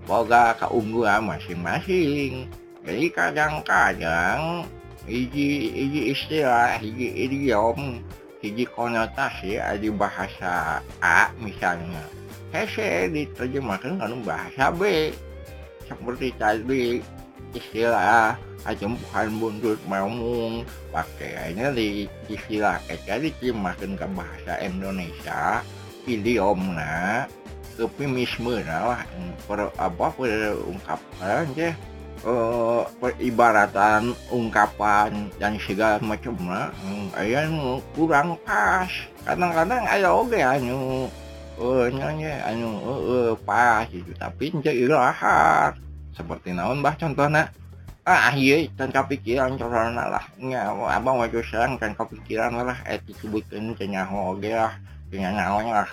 [0.10, 2.50] boga keunggulan masing-masing.
[2.86, 4.66] Jadi kadang-kadang
[5.06, 8.02] hiji hiji istilah, hiji idiom,
[8.42, 12.06] hiji konotasi di bahasa A misalnya.
[12.54, 15.12] Hese diterjemahkan dengan bahasa B.
[15.86, 17.04] Seperti tadi
[17.54, 18.34] istilah
[18.66, 25.62] aja bukan buntut maumung pakainya di istilah jadi dimakan ke bahasa Indonesia
[26.10, 27.30] idiomna
[27.78, 29.06] kepimisme lah
[29.46, 31.72] per apa per ungkapan ya
[32.26, 36.72] uh, peribaratan ungkapan dan segala macamnya
[37.20, 38.90] aya nu kurang pas
[39.28, 41.06] kadang-kadang ada oke anu
[41.60, 45.76] uh, nyanyi anu uh, uh, pas gitu tapi jadi lahar
[46.16, 47.52] seperti naon bah contohnya
[48.06, 50.62] ah iya dan kepikiran corona lah nggak
[50.94, 54.78] abang wajah serang dan kepikiran lah eh disebutkan cenyaho oke lah
[55.10, 55.90] cenyaho lah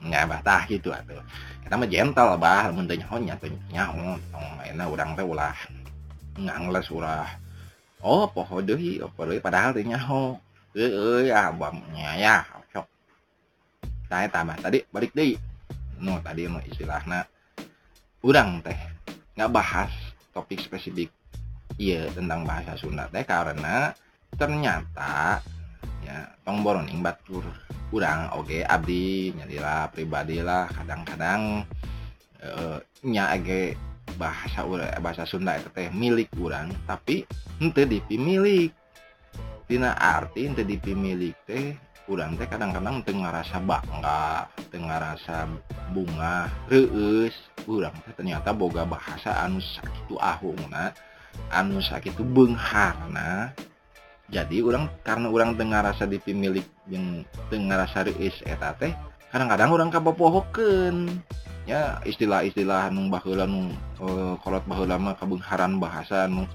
[0.00, 1.20] nggak batah gitu atau
[1.60, 5.52] kita mah gentle bah mun teh nyaho nya teh nyaho tong enak urang teh ulah
[6.40, 7.28] ngangles ulah
[8.00, 10.40] oh poho deui apa deui padahal teh nyaho
[10.72, 12.36] euy ya abangnya ya
[12.72, 12.88] sok
[14.08, 15.36] saya tambah tadi balik deui
[16.00, 17.28] no tadi mah istilahna
[18.24, 18.78] urang teh
[19.36, 19.92] nggak bahas
[20.32, 21.12] topik spesifik
[21.76, 23.04] Iya tentang bahasa Sunda.
[23.12, 23.92] Teh karena
[24.36, 25.40] ternyata
[26.00, 27.44] ya tongboronning batur
[27.88, 29.32] kurang oke okay, Abdi
[29.94, 31.62] pribadi lah kadang-kadang
[32.42, 32.50] e,
[33.06, 33.78] nya age
[34.18, 37.28] bahasa eh, bahasa Sunda itu teh milik kurang tapi
[37.60, 38.72] ente dipimilik.
[39.66, 45.50] Tina arti ente dipimilik teh kurang teh kadang-kadang tengah rasa bangga tengah rasa
[45.92, 47.34] bunga reus.
[47.66, 50.94] Kurang teh ternyata boga bahasa anu sakitu ahungna.
[51.52, 53.52] anu sakit Bengharna
[54.26, 58.90] jadi orang karena orang dengar rasa dipimilik yang dengar rasa riis eta teh
[59.30, 61.22] kadang-kadang orang kabopohoken
[61.66, 66.46] ya istilah-istilah anu baheula nu uh, kolot baheula mah kabengharan bahasa anu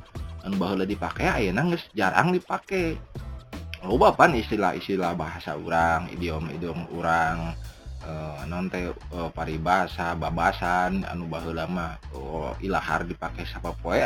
[0.41, 2.97] anu baheula dipake ayeuna geus jarang dipake.
[3.81, 7.57] Loba pan istilah-istilah bahasa orang idiom-idiom orang
[8.01, 14.01] Eh, uh, nonte uh, eh, paribasa babasan anu bah lama oh, ilahar dipakai siapa poe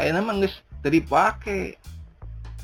[0.85, 1.79] dipakai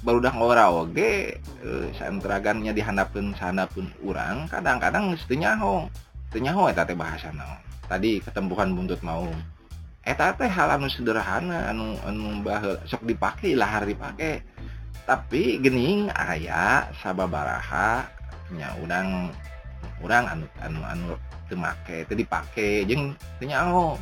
[0.03, 5.87] baru udah ngora oge eh, uh, santragannya dihandapun sana pun urang kadang-kadang mestinyahong
[6.35, 7.63] tenyaho teh bahasa naon.
[7.87, 9.23] Tadi ketembuhan buntut mau
[10.03, 14.43] eta teh hal anu sederhana anu anu bahel sok dipakai ilahar dipakai
[15.07, 18.03] tapi gening ayah sababaraha
[18.51, 19.31] nya udang
[20.01, 21.13] orang anu anu anu
[21.51, 23.99] temake itu dipake jeng tanya oh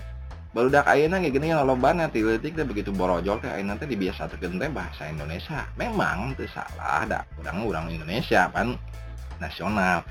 [0.50, 4.70] barudak ayeuna ge geuning lolobana ti leutik teh begitu borojol teh ayeuna teh dibiasakeun teh
[4.74, 5.70] bahasa Indonesia.
[5.78, 8.74] Memang teu salah da urang-urang Indonesia pan
[9.38, 10.02] nasional.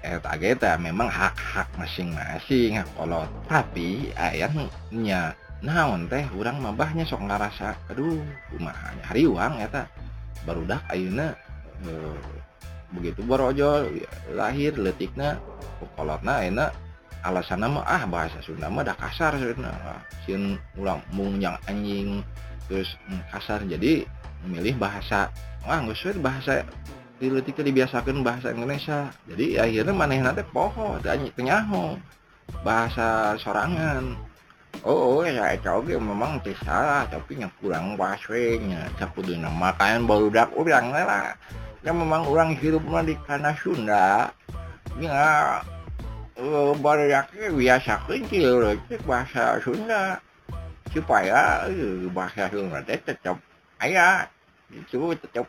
[0.00, 3.28] Eta ge teh memang hak-hak masing-masing hak kolot.
[3.52, 4.48] Tapi aya
[4.88, 8.18] nya naon teh urang mabahnya sok ngarasa aduh
[8.48, 9.86] kumaha hariwang eta
[10.48, 11.36] barudak ayeuna
[11.84, 12.18] eh,
[12.92, 13.20] begitu.
[13.24, 14.04] Borojol
[14.36, 15.40] lahir letikna
[15.98, 16.70] kolotna ayeuna
[17.22, 19.96] alasan nama ah bahasa Sunda mah dah kasar sebenarnya.
[20.24, 22.22] Sieun ulang mung yang anjing
[22.70, 23.64] terus mm, kasar.
[23.66, 24.06] Jadi
[24.46, 25.32] memilih bahasa
[25.66, 26.66] ah nggak sesuai bahasa
[27.22, 29.14] diletik dibiasakan bahasa Indonesia.
[29.30, 31.94] Jadi akhirnya mana nanti poho dan penyaho
[32.66, 34.18] bahasa sorangan.
[34.82, 40.26] Oh, oh ya oke memang tidak salah tapi yang kurang bahasanya cakudu nama kain baru
[40.32, 41.38] dak urang lah
[41.82, 44.30] yang memang orang hirupnya di kana Sunda
[45.02, 45.58] ya
[46.38, 50.18] uh, eh, bariake biasa kecil cek bahasa Sunda.
[50.92, 53.40] Supaya uh, bahasa Sunda teh tetap
[53.82, 54.28] ayah
[54.70, 55.48] itu tetap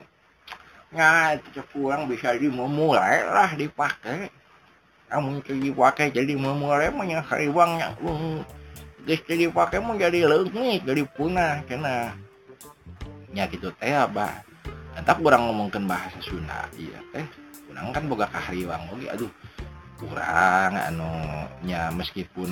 [0.94, 4.30] nggak tetap kurang bisa dimulai lah dipakai.
[5.14, 8.42] Namun dipakai jadi memulai banyak uang yang um,
[9.06, 12.16] geus dipakai mau jadi leungit jadi punah cenah.
[13.30, 14.53] Nya kitu teh abah.
[14.94, 17.02] tetap kurang ngomongkan bahasa Sunda iya.
[17.10, 17.26] Teh
[17.70, 19.34] kurang kan boga kahariwang oke aduh.
[19.94, 22.52] Kurang anunya meskipun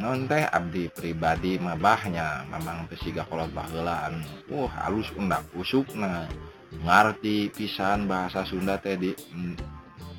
[0.00, 6.24] non teh abdi pribadi mabahnya memang pesiga kolot bagelan uh halus undak usuk nah.
[6.68, 9.54] Ngerti pisan bahasa Sunda teh di mm,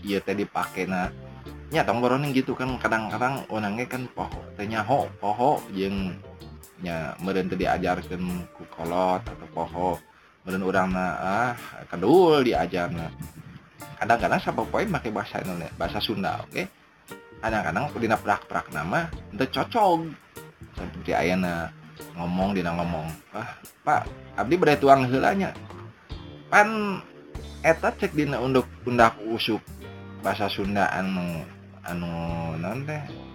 [0.05, 1.09] iya teh dipake na.
[1.69, 6.17] Nya tonggoroning gitu kan kadang-kadang orangnya kan poho tehnya nyaho poho jeng
[6.81, 9.91] nya meren teh diajarkan ku kolot atau poho.
[10.57, 11.51] orang eh, ah
[11.85, 13.11] kedul diajar eh.
[14.01, 16.49] kadang-kadang sampai poin pakai bahasa Indonesia bahasa Sunda oke?
[16.49, 16.65] Okay?
[17.39, 20.09] kadang-kadang dina prak-prak nama itu cocok
[20.75, 21.71] seperti ayana
[22.17, 23.49] ngomong dina ngomong ah
[23.85, 25.55] pak abdi beda tuang helanya
[26.51, 26.99] pan
[27.63, 29.61] eta cek dina unduk undak usuk
[30.19, 31.43] bahasa Sunda anu
[31.87, 32.11] anu
[32.59, 32.83] non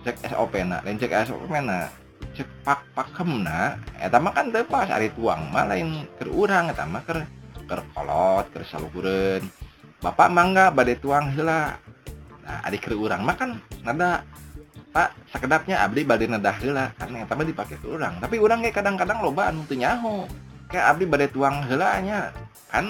[0.05, 1.89] cek SOP na lain cek SOP na
[2.35, 6.85] cek pak pakem na eta mah kan pas hari tuang mah lain ker urang eta
[6.85, 7.22] mah ker
[7.64, 9.43] ker kolot ker salukureun
[10.05, 11.80] Bapak mangga badai tuang hela
[12.45, 14.20] nah adik ke urang makan nada
[14.95, 18.14] Pak sekedapnya abdi badai nada hela karena yang tadi dipakai ke urang.
[18.22, 20.22] Tapi urang kayak kadang-kadang loba anu teu nyaho.
[20.70, 22.30] Kayak abdi badai tuang helanya
[22.70, 22.87] kan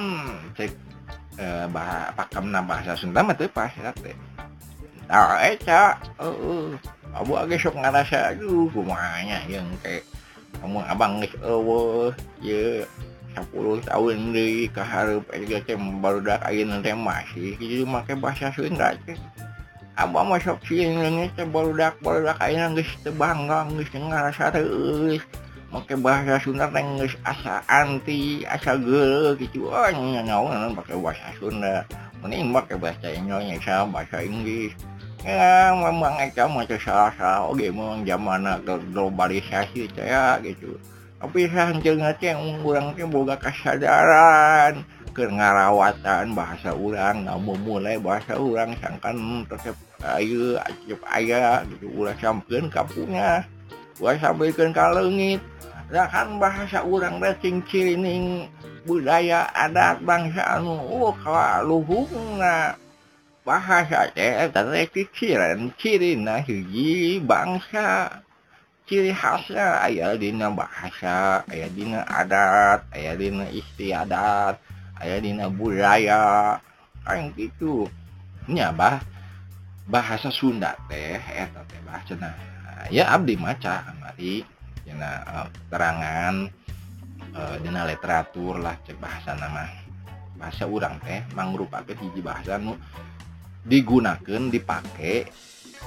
[0.52, 0.68] cek
[1.40, 4.12] eh, bah pakamna bahasa Sunda mah teu pas ya teh.
[5.08, 6.76] Nah eca uh,
[7.14, 10.02] Abu sok ngerasa aduh kumanya yang kayak
[10.58, 12.12] kamu abang guys oh eh,
[12.42, 12.64] ya
[13.34, 18.94] sepuluh tahun di keharap aja teh baru dah kain teh masih jadi makai bahasa Sunda
[19.06, 19.18] teh
[19.98, 20.86] abang masuk sih
[21.34, 25.22] teh baru dah baru dah kain geus teu bangga geus ngerasa terus
[25.74, 29.74] make bahasa Sunda teh geus asa anti, asa geuleuh gitu.
[29.74, 31.82] Ah, oh, nyawa pakai bahasa Sunda.
[32.22, 34.72] Mending pakai bahasa Indonesia, bahasa Inggris.
[35.24, 37.48] ya memang itu mah salah-salah.
[37.48, 38.44] Oh, Oge memang zaman
[38.92, 40.76] globalisasi ya gitu.
[41.18, 44.84] Tapi hanjeung yang orang teh boga kesadaran
[45.16, 49.76] keur ngarawatan bahasa urang mau mulai bahasa urang sangkan tetap
[50.20, 51.88] ayo acep ayah gitu.
[51.96, 53.48] Ulah sampeun kapunya
[54.02, 55.38] ulah sampaikan ka leungit
[55.92, 57.62] nah kan bahasa urang teh cing
[58.84, 62.74] budaya adat bangsa anu oh kaluhungna
[63.44, 68.24] bahasa teh karena ciri-cirina hiji bangsa
[68.88, 72.88] ciri khasnya ayah dina bahasa ayah dina adat.
[72.96, 74.56] Ayah dina istiadat
[75.04, 76.56] ayah dina budaya
[77.04, 77.84] kayak gitu
[78.48, 79.04] nya bah
[79.84, 82.32] bahasa Sunda teh eta teh bahasa nah
[82.88, 84.40] ya abdi maca kamari
[84.88, 86.48] dina uh, terangan
[87.36, 89.68] uh, dina literatur lah cek bahasa nama
[90.40, 92.80] bahasa urang teh mangrupakeun hiji bahasa nu no.
[93.64, 95.24] digunakan dipakai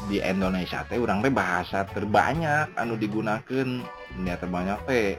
[0.06, 3.68] di Indonesia teh orang teh bahasa terbanyak anu digunakan
[4.22, 5.10] dia terbanyak teh.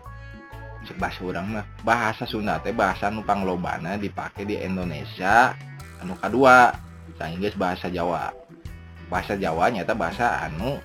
[0.97, 5.53] Bahasa orang mah bahasa Sunda teh bahasa nu panglobana dipakai di Indonesia
[5.99, 6.71] anu kedua
[7.19, 8.31] Inggris bahasa Jawa.
[9.11, 10.79] Bahasa Jawa nyata bahasa anu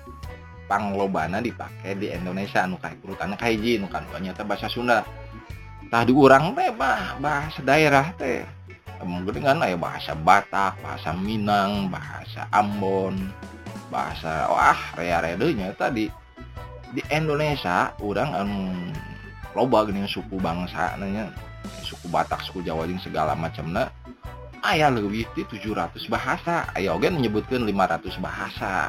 [0.66, 4.18] panglobana dipakai di Indonesia anu karutan kahiji nu kadua.
[4.18, 5.06] Nyata bahasa Sunda.
[5.88, 8.42] Tah di urang teh bah bahasa daerah teh.
[9.44, 13.30] kan aya bahasa Batak bahasa Minang bahasa Ambon
[13.92, 16.08] bahasa Wah rearedonya tadi.
[16.94, 18.52] Di Indonesia orang um,
[19.52, 21.30] loba gini suku bangsa nanya
[21.82, 23.90] suku Batak suku Jawa Jawajing segala macam nah
[24.64, 26.70] ayah lebih di 700 bahasa.
[26.72, 28.88] Ayah oke menyebutkan 500 bahasa.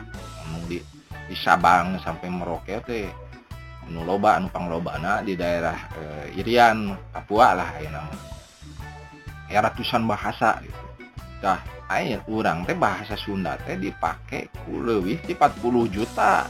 [0.65, 0.81] Di,
[1.29, 3.05] di Sabang sampai Merauke teh
[3.85, 8.34] nu loba anu pangloba di daerah eh, Irian Papua lah ayeuna nama.
[9.49, 10.83] Ya ratusan bahasa gitu.
[11.41, 16.49] Dah air urang teh bahasa Sunda teh dipake ku leuwih ti 40 juta.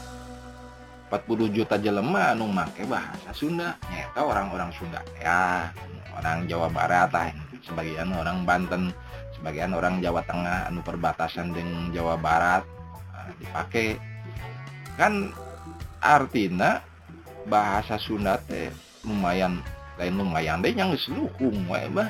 [1.06, 3.78] 40 juta jelema anu make bahasa Sunda.
[3.88, 5.70] Nyata orang-orang Sunda ya
[6.16, 7.30] orang Jawa Barat lah.
[7.66, 8.94] Sebagian orang Banten
[9.36, 12.64] sebagian orang Jawa Tengah anu perbatasan dengan Jawa Barat
[13.12, 14.00] nah, dipakai
[14.96, 15.30] kan
[16.00, 16.80] artinya
[17.44, 18.72] bahasa Sunda teh
[19.04, 19.60] lumayan
[20.00, 22.08] lain lumayan deh yang seluhung wae bah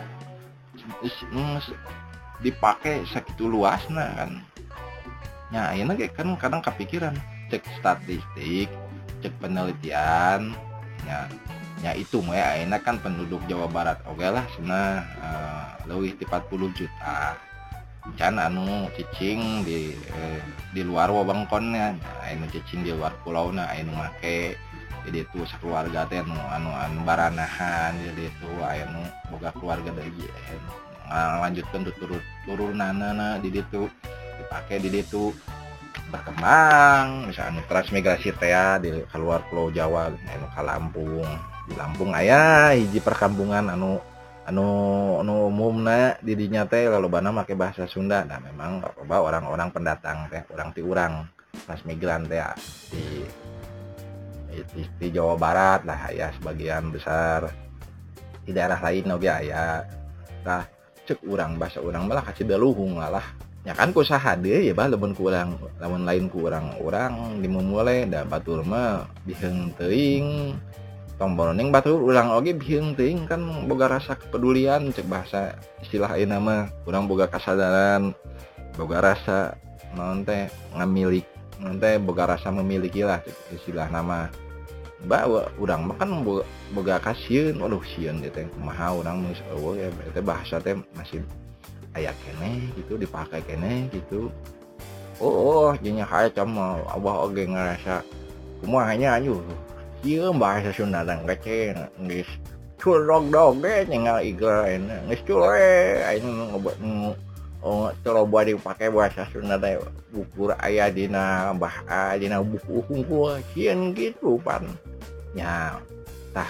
[2.41, 4.31] dipakai segitu luasnya kan.
[5.55, 7.15] Ya ini kan kadang kepikiran
[7.49, 8.67] cek statistik
[9.23, 10.53] cek penelitian
[11.07, 11.31] ya
[11.81, 17.39] ya itu ya enak kan penduduk Jawa Barat oke lah sana uh, lebih 40 juta.
[18.15, 20.39] Can anu cicing di eh,
[20.71, 24.55] di luar wabangkonnya nah, anu cicing di luar pulau nah anu make
[25.07, 30.11] jadi itu sekeluarga teh anu anu anu baranahan jadi itu anu boga keluarga dari
[31.07, 33.87] nah, lanjutkan turun turunanana di itu
[34.43, 35.31] dipakai di itu
[36.11, 41.31] berkembang misalnya transmigrasi teh ya, di keluar pulau Jawa anu ke Lampung.
[41.67, 43.99] Di Lampung ayah hiji perkampungan anu
[44.47, 44.67] anu
[45.19, 48.23] anu umumna didinya teh lalu bana make bahasa Sunda.
[48.23, 51.27] Nah memang orang-orang pendatang teh orang ti urang
[51.67, 52.55] transmigran teh ya,
[52.93, 53.27] di,
[54.65, 57.51] di, Jawa Barat lah ya sebagian besar.
[58.47, 59.83] Di daerah lain oke ya
[60.47, 60.63] nah
[61.03, 63.27] cek urang bahasa urang malah kasih daluhung lah
[63.67, 68.63] ya kan ku sahade ya bah lebon kurang lamun lain kurang orang dimulai da batur
[68.63, 70.55] mah biheng teuing.
[71.17, 76.39] Tombol neng batur ulang oge biheng teuing kan boga rasa kepedulian cek bahasa istilah ayeuna
[76.39, 76.63] mah.
[76.87, 78.15] Urang boga kasadaran
[78.79, 79.59] boga rasa
[79.97, 80.47] naon teh
[80.77, 81.25] ngamilik
[81.59, 84.29] naon teh boga rasa memiliki lah istilah nama
[85.05, 86.25] bawa udang makan
[86.73, 91.21] boga kasian waduh sian gitu yang kumaha orang oh, ya itu bahasa teh masih
[91.93, 94.33] ayah kene gitu dipakai kene gitu.
[95.21, 98.05] Oh, oh jadinya kayak sama abah oge ngerasa
[98.61, 99.41] kumahanya anyu
[100.05, 102.29] iya bahasa Sunda dan kecil nggak
[102.77, 106.77] curog dong deh tinggal iga ini nggak curog ini ngobat
[107.67, 109.75] Oh coba dipakai bahasa Sunda teh
[110.15, 111.83] bukur ayah dina bah
[112.15, 112.79] dina buku
[113.51, 115.75] kian gitu pannya
[116.31, 116.47] tah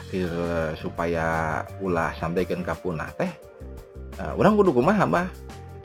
[0.77, 3.33] supaya ulah sampaikan kapuna teh.
[4.21, 5.29] Uh, orang kudu kumaha bah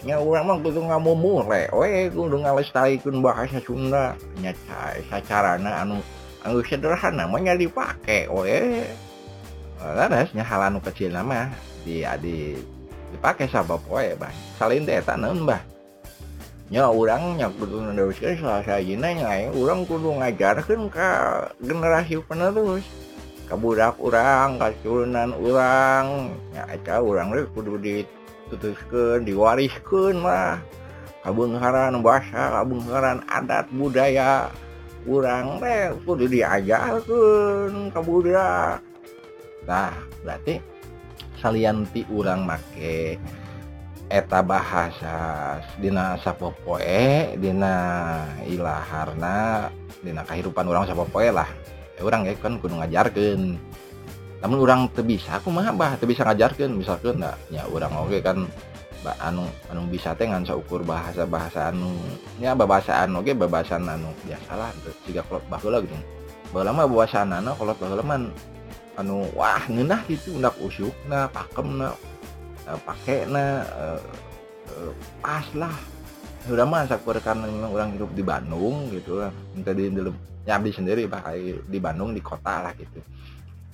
[0.04, 4.20] nya orang mah kudu ngamumule we kudu ngalestarikeun bahasa Sunda.
[4.44, 4.52] Nya
[5.08, 6.04] sacarana anu
[6.44, 8.84] anu sederhana nya dipake we
[9.80, 11.48] Laras nya hal anu kecil nama
[11.88, 12.81] di adik
[13.12, 15.60] dipakai sabab poe bah salin eta nambah
[16.72, 22.88] nya orang nya kudu neruskeun salajina nya urang kudu ngajarkeun ka generasi penerus.
[23.44, 26.32] Ka budak urang ka turunan urang.
[26.56, 30.64] Nya eta urang we kudu ditutuskeun diwariskeun mah.
[31.28, 34.48] Kabungharan bahasa kabungharan adat budaya
[35.10, 38.78] urang teh kudu diajarkeun ka budak
[39.66, 39.94] nah
[40.26, 40.58] berarti
[41.42, 43.18] salianti urang make
[44.12, 45.18] eta bahasa
[45.82, 47.76] Dina sapopoe Dina
[48.46, 49.72] Ilaharna
[50.04, 51.50] Dina kehidupan orang sapopoe lah.
[51.98, 53.58] Eh, e, orang ya kan kudu ngajarkan
[54.42, 58.18] namun orang tuh bisa aku mah bah tuh bisa ngajarkan misalkan nah, ya orang oke
[58.26, 58.50] kan
[59.06, 61.94] ba, anu anu bisa teh ngan ukur bahasa bahasa anu
[62.42, 64.74] ya babasaan oke bahasa babasan anu biasalah
[65.06, 65.94] tiga kolot baheula gitu
[66.50, 68.18] baheula mah bahasa anu kolot baheula mah
[69.00, 71.96] anu wah ngeunah gitu nak usuk nah pakem nah
[72.66, 74.02] pakai nah uh,
[74.72, 74.92] uh,
[75.24, 75.76] pas lah.
[76.50, 80.58] Udah mah sakur karena memang orang hidup di Bandung gitu lah minta di dalam ya
[80.58, 81.22] sendiri bah
[81.70, 82.98] di Bandung di kota lah gitu.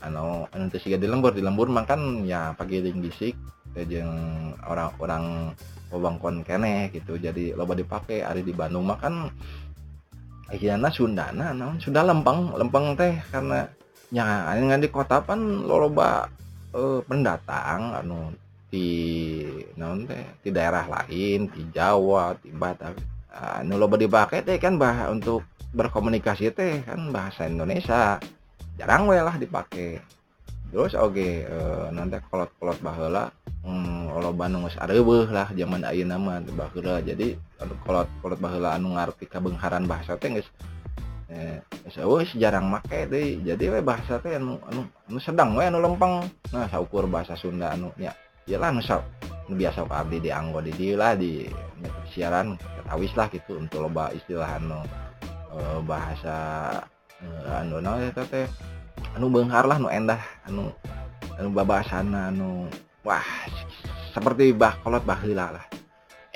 [0.03, 3.39] Anu anu siga di lembur di lembur makan ya pagi ring bisik
[3.72, 5.55] jeung orang-orang
[5.88, 7.15] wewengkon kene gitu.
[7.15, 9.32] Jadi loba dipakai hari di Bandung makan
[10.51, 11.80] akhirnya Sundana naon?
[11.80, 13.63] Sudah lempeng lempeng teh karena
[14.11, 16.31] ya ngan di kota pan loba
[16.71, 18.31] eh, pendatang anu
[18.67, 18.87] di
[19.79, 22.95] naon teh di daerah lain di Jawa di Batak.
[23.37, 28.19] Anu loba dipakai teh kan bah untuk berkomunikasi teh kan bahasa Indonesia.
[28.77, 29.99] Jarang we lah dipakai
[30.67, 33.31] terus oke okay, uh, nanti kolot-kolot bahula
[33.63, 37.39] hmm, kalau Bandung geus areueuh lah zaman ayeuna mah bahula jadi
[37.87, 40.27] kolot-kolot bahula anu ngarti kabengharan bahasa teh
[41.28, 41.59] eh
[42.39, 46.23] jarang make deh jadi we bahasa teh anu anu anu sedang we anu lempeng.
[46.55, 48.15] Nah saukur bahasa Sunda anu ya
[48.47, 51.47] iyalah anu anu biasa abdi di anggo di dieu lah di
[52.11, 54.80] siaran ketawis lah gitu untuk loba istilah anu
[55.51, 56.36] uh, bahasa
[57.23, 58.47] uh, anu nah eta teh
[59.15, 60.71] anu benghar lah nu endah anu
[61.38, 62.67] anu babasana anu
[63.03, 63.23] wah
[64.11, 65.65] seperti bah kolot baheula lah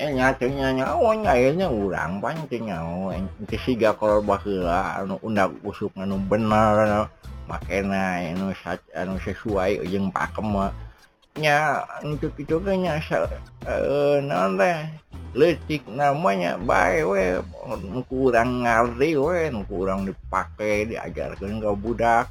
[0.10, 7.06] nyanya nya oh nya nya urang pancingsiga oh, kolor baheula anu undak usuk anu bener
[7.46, 8.50] makai anu
[8.98, 14.78] anu sesuai ujung pakemnya untuk itu eh, naon teh
[15.32, 17.40] leutik namanya bae we
[18.10, 22.28] kurang ngarti we kurang dipake diajarkeun ka budak.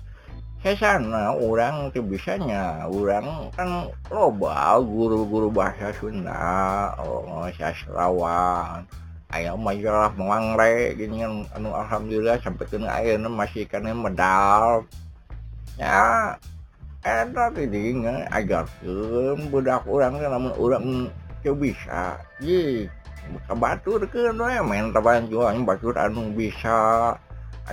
[0.60, 8.84] saya sana orang tuh bisanya orang kan loba guru-guru bahasa Sunda oh, sastrawan
[9.30, 14.84] ayam majalah mangre gini anu alhamdulillah sampai kena air masih kena medal.
[15.78, 16.36] Ya
[17.00, 17.96] ada tadi
[18.28, 18.68] agar
[19.48, 20.84] budak orang namun orang
[21.40, 22.18] tuh bisa.
[22.42, 22.90] Ye
[23.46, 24.36] kabatur kan
[24.66, 27.14] main taban jualan batur anu bisa.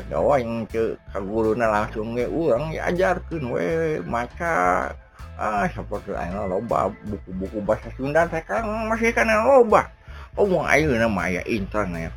[0.09, 3.67] Yang ke kaguruna langsung urang ya ajarkeun we
[4.05, 4.91] maca.
[5.37, 9.85] Ah seperti loba buku-buku bahasa Sunda kan masih kana loba.
[10.37, 12.09] Ayeuna mah aya internet.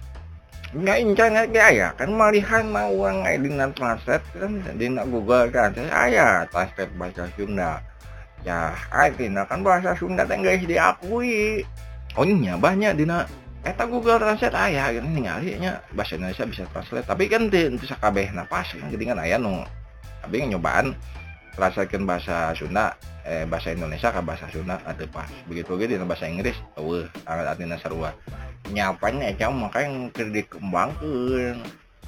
[0.73, 6.49] Nggak internet aya kan malihan urang aya dina translate kan dina Google kan teh aya
[6.49, 7.85] translate bahasa Sunda.
[8.41, 11.61] Ya artinya kan bahasa Sunda teh geus diakui.
[12.17, 13.29] Oh nya banyak dina
[13.61, 17.05] eta Google Translate ayah gitu ningali nya bahasa Indonesia bisa translate.
[17.05, 19.65] Tapi kan teu teu sakabeh napas kan jadi kan aya nu
[20.21, 20.97] tapi nyobaan
[21.57, 22.97] translatekeun bahasa Sunda
[23.29, 25.29] eh bahasa Indonesia ke bahasa Sunda atau pas.
[25.45, 28.17] Begitu ge dina bahasa Inggris eueuh artina sarua
[28.73, 31.61] nyapanya eta maka yang keur dikembangkeun.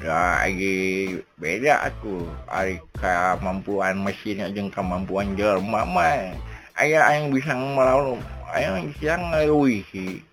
[0.03, 6.35] Ya lagi beda aku ari kemampuan mesinnya jeung kemampuan jelema mah
[6.75, 8.19] aya yang bisa melalui
[8.51, 10.32] aya yang bisa ngaluihi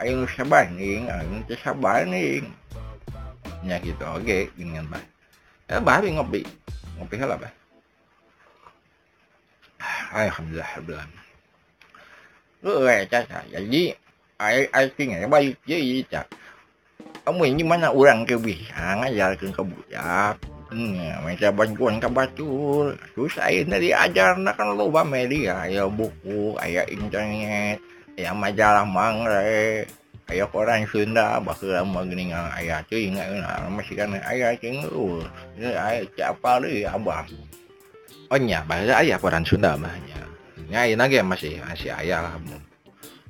[0.00, 2.48] ayo sabahing ayo teh sabahing
[3.60, 5.04] nya gitu oke okay, dengan bah
[5.68, 6.40] eh bah ngopi
[6.96, 7.52] ngopi lah bah
[10.10, 11.06] alhamdulillah alhamdulillah.
[12.60, 13.82] Lu eh caca jadi
[14.40, 16.40] ay ay tinggal baik jadi caca
[17.24, 20.34] kamu ini mana orang ke bisa ngajarkan ke budak
[20.72, 26.88] hmm, minta bantuan ke batul terus saya dari ajar kan loba media ya buku ayah
[26.88, 27.78] internet
[28.20, 29.88] ya majalah mangre
[30.30, 33.26] aya koran Sunda bakal magning aya cuy nggak
[33.74, 35.26] masih kan aya cing uh
[35.58, 37.26] aya siapa deh abah.
[38.30, 40.22] Oh nya bahasa aya koran Sunda mahnya
[40.70, 42.38] nya ini ge masih masih aya lah.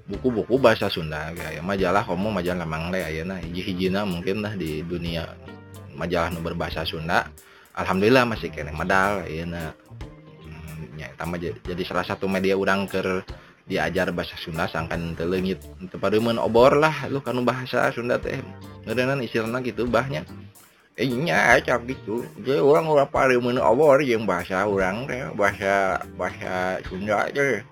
[0.05, 5.25] Buku-buku bahasa Sunda kayak majalah kamu majalah mangre ayeuna hiji-hijina mungkin lah di dunia
[5.97, 7.33] majalah nu berbahasa Sunda.
[7.73, 9.73] Alhamdulillah masih kena medal ayeuna
[10.45, 13.25] hmm, nya tambah jadi salah satu media urang ke
[13.71, 15.63] diajar bahasa Sunda sangkan telengit
[15.95, 18.43] tepademen obor lah lu kan bahasa Sunda teh.
[18.83, 20.27] Ngerenan istilahnya gitu bahnya.
[20.99, 22.27] Eh nya cak gitu.
[22.43, 27.63] Jadi orang orang pademen obor yang bahasa orang teh bahasa bahasa Sunda aja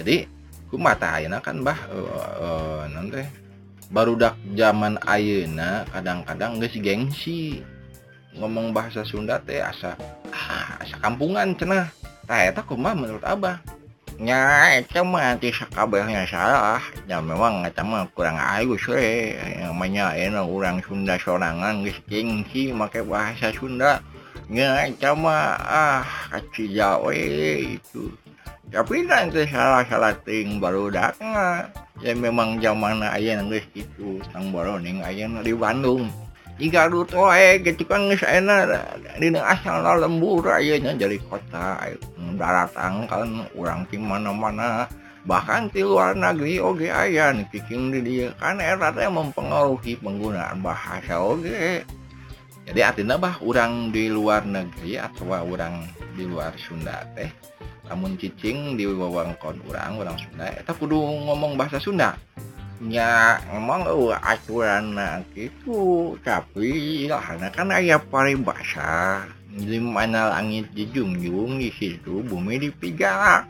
[0.00, 0.24] jadi
[0.72, 3.20] kumata ayeuna kan bah e, e, uh, uh, nanti
[3.90, 7.60] barudak zaman ayeuna kadang-kadang geus gengsi.
[8.30, 9.98] Ngomong bahasa Sunda teh asa
[10.32, 11.90] ah, asa kampungan cenah.
[12.24, 13.58] Tah eta kumaha menurut abah?
[14.20, 21.16] ya itu mah sakabehnya salah Ya memang mah kurang agus we namanya enak orang Sunda
[21.16, 24.04] sorangan geus gengsi make bahasa Sunda
[24.52, 26.04] ya itu mah ah
[26.36, 28.12] kecil we itu
[28.70, 31.64] tapi nanti salah-salah ting baru datang
[32.04, 36.12] ya memang zaman ayah geus gitu tang baru ning ayah di Bandung
[36.60, 38.68] jika du toe gitu kan geus enak
[39.16, 41.80] di asal lembur ayeuna jadi kota
[42.36, 44.84] daratan kan urang ti mana-mana.
[45.20, 50.64] Bahkan di luar negeri oge aya nih piking di dia kan era teh mempengaruhi penggunaan
[50.64, 51.84] bahasa oge.
[52.64, 55.84] Jadi artinya bah urang di luar negeri atau urang
[56.16, 57.28] di luar Sunda teh.
[57.92, 62.16] Namun cicing di wewengkon urang urang Sunda eta kudu ngomong bahasa Sunda.
[62.88, 64.96] ya emang uh, aturan
[65.36, 66.16] gitu.
[66.24, 73.44] Tapi karena kan ayah paribasa di mana langit dijunjung di situ bumi dipijak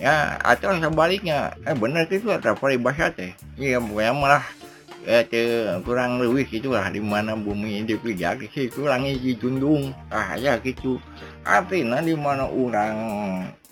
[0.00, 1.54] ya atau sebaliknya.
[1.62, 3.36] Eh bener itu ada paribasa teh.
[3.54, 4.42] Iya bukan malah
[5.06, 9.94] eh, te, kurang lebih itulah di mana bumi dipijak di situ langit dijunjung.
[10.10, 10.98] Ah ya gitu.
[11.46, 12.96] Artinya di mana orang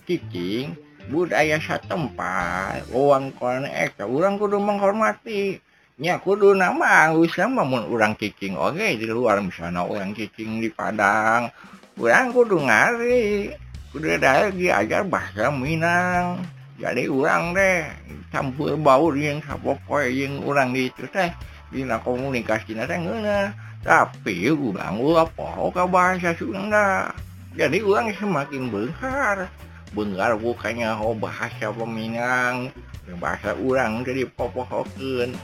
[0.07, 5.57] cicing budaya satempat uang konek orang eh, kudu menghormati.
[6.01, 10.69] Nya kudu nama Islam namun orang cicing oke okay, di luar misalnya orang cicing di
[10.73, 11.53] Padang.
[11.97, 13.53] Orang kudu ngari
[13.93, 16.41] kudu daerah diajar bahasa Minang.
[16.81, 17.85] Jadi orang deh
[18.33, 21.29] campur bau yang sapokoy yang orang di itu teh
[21.69, 27.13] di komunikasi teh ngena tapi orang ulah poho ke bahasa Sunda.
[27.57, 29.49] Jadi orang semakin besar
[29.91, 32.71] Bengargu kanyaho bahasa peminang
[33.19, 35.35] bahasa urang jadi popohokeun.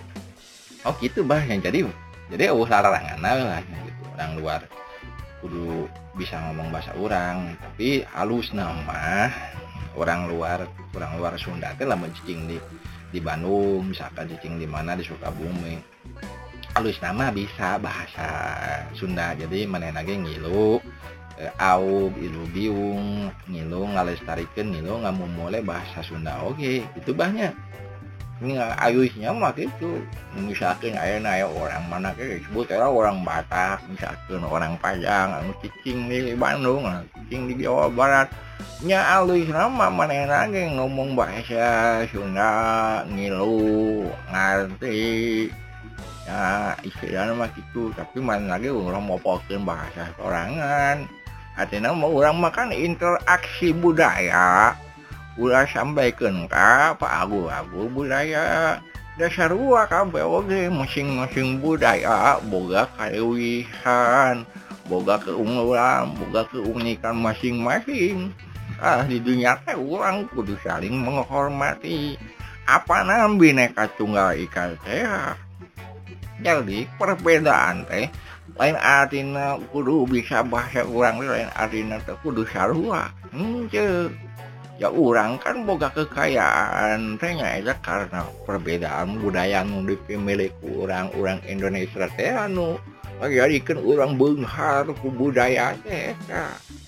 [0.86, 1.82] Oh gitu bah yang jadi.
[2.30, 3.90] Jadi uh larangan lah gitu.
[4.14, 4.60] Orang luar
[5.42, 9.28] kudu bisa ngomong bahasa orang tapi halus nama
[9.94, 10.64] orang luar
[10.96, 12.56] orang luar Sunda teh lama cicing di
[13.12, 15.76] di Bandung misalkan cicing di mana di Sukabumi.
[16.76, 18.28] Halus nama bisa bahasa
[18.92, 19.32] Sunda.
[19.32, 20.76] Jadi mana lagi ngilu.
[21.60, 26.40] Au ilu biung ngilu ngalestarikan ngilu nggak mulai bahasa Sunda.
[26.44, 27.52] Oke itu banyak.
[28.36, 30.00] Ini ayusnya mah gitu.
[30.36, 36.08] Misalkan ayah naya orang mana ke disebut era orang Batak misalkan orang Padang anu cicing
[36.08, 38.28] di Bandung anu cicing di Jawa Barat.
[38.84, 45.48] Nya alus nama mana lagi ngomong bahasa Sunda ngilu ngerti.
[46.28, 47.88] Ya istilahnya mah gitu.
[47.96, 51.08] Tapi mana lagi orang mau pakai bahasa sorangan
[51.56, 54.76] artinya mau orang makan interaksi budaya.
[55.36, 58.80] Ulah sampaikan ka Pak Agung Agung budaya.
[59.16, 62.36] Dasar gua kabeh oge masing-masing budaya.
[62.48, 64.44] Boga kawihan
[64.86, 68.30] boga keunggulan boga keunikan masing-masing.
[68.78, 72.16] Ah di dunia teh orang kudu saling menghormati.
[72.66, 75.04] Apa nam bineka tunggal ika teh?
[76.44, 78.12] Jadi perbedaan teh
[78.56, 83.12] lain artina kudu bisa bahasa orang lain artina teh kudu sarua.
[83.32, 83.68] Hmm,
[84.76, 92.08] ya orang kan boga kekayaan tanya aja karena perbedaan budaya nu dipemilik orang orang Indonesia
[92.12, 92.76] teh anu
[93.24, 96.12] jadikan orang benghar ku budaya teh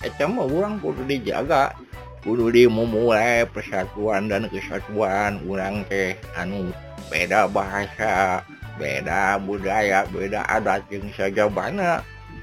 [0.05, 1.73] eta mah orang kudu dijaga
[2.21, 6.69] kudu dimulai persatuan dan kesatuan orang teh anu
[7.09, 8.45] beda bahasa.
[8.79, 11.99] beda budaya beda adat yang saja banyak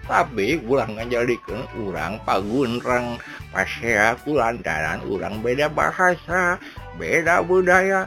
[0.06, 3.18] tapi ulang ngajadikan orang pagunrang
[3.50, 6.62] pasea kulantaran orang beda bahasa
[6.94, 8.06] beda budaya.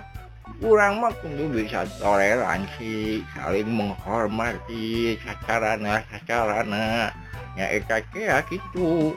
[0.60, 7.16] Kurang mah kudu bisa toleransi saling menghormati sacarana sacarana.
[7.56, 9.16] Nya eta kea kitu.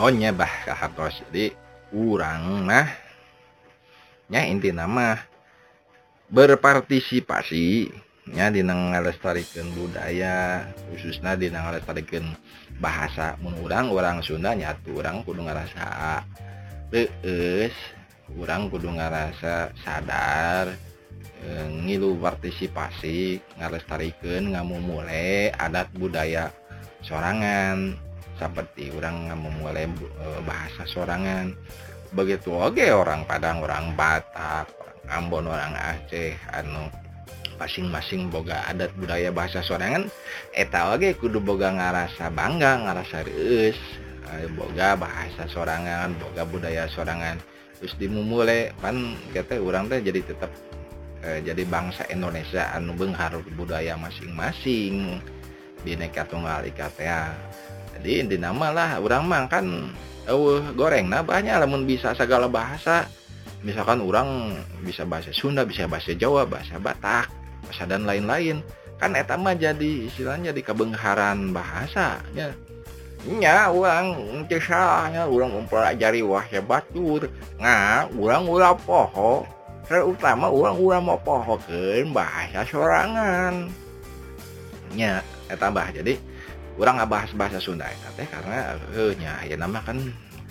[0.00, 1.52] Oh nya bah kahatos di
[1.92, 2.88] urang mah.
[4.32, 5.31] Nya inti nama.
[6.32, 7.92] berpartisipasi
[8.32, 12.24] nya dinengarestarikan budaya khususnya dinengarestarikan
[12.80, 16.24] bahasa mengurang orang Sunda nyatu orang kudu ngerasa
[16.88, 17.76] lees
[18.40, 20.72] orang kudu ngerasa sadar
[21.44, 21.48] e,
[21.84, 26.48] ngilu partisipasi ngalestarikan ngamu mulai adat budaya
[27.04, 27.92] sorangan
[28.40, 31.52] seperti orang ngamu mulai e, bahasa sorangan.
[32.12, 34.81] Begitu oke okay, orang Padang orang Batak
[35.12, 36.88] Ambon orang Aceh anu
[37.60, 40.08] masing-masing boga adat budaya bahasa sorangan.
[40.56, 43.78] Eta oge kudu boga ngarasa bangga ngarasa reus
[44.34, 47.38] eh, boga bahasa sorangan boga budaya sorangan.
[47.78, 50.50] Terus dimumule pan kata orang teh jadi tetap
[51.22, 55.22] eh, jadi bangsa Indonesia anu benghar budaya masing-masing.
[55.82, 57.34] Bineka tunggal ika teh ah.
[57.98, 59.66] jadi inti nama lah orang mah kan
[60.30, 63.06] uh, goreng nah banyak lamun bisa segala bahasa.
[63.62, 67.30] Misalkan orang bisa bahasa Sunda bisa bahasa Jawa bahasa Batak
[67.66, 68.60] bahasa dan lain-lain.
[68.98, 72.54] Kan eta mah jadi istilahnya di kebengharan bahasanya.
[73.22, 74.18] Nya orang
[74.50, 77.30] cesanya orang mempelajari wahya batur
[77.62, 79.46] nah orang ulah poho.
[79.86, 83.70] Terutama orang ulah mau pohokeun bahasa sorangan.
[84.94, 86.18] Nya eta bah jadi
[86.78, 89.98] orang nggak bahas bahasa Sunda eta teh karena eh nya ya nama kan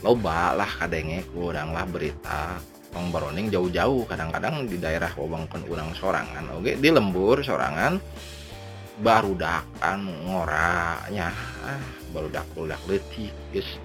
[0.02, 2.58] loba lah kadenge kurang lah berita
[2.92, 4.04] Tong Baroning jauh-jauh.
[4.04, 7.96] Kadang-kadang di daerah wewengkon urang sorangan oke di lembur sorangan
[9.02, 11.32] baru dakan ngoranya.
[11.64, 11.82] Ah,
[12.12, 13.80] baru dak dak letik guys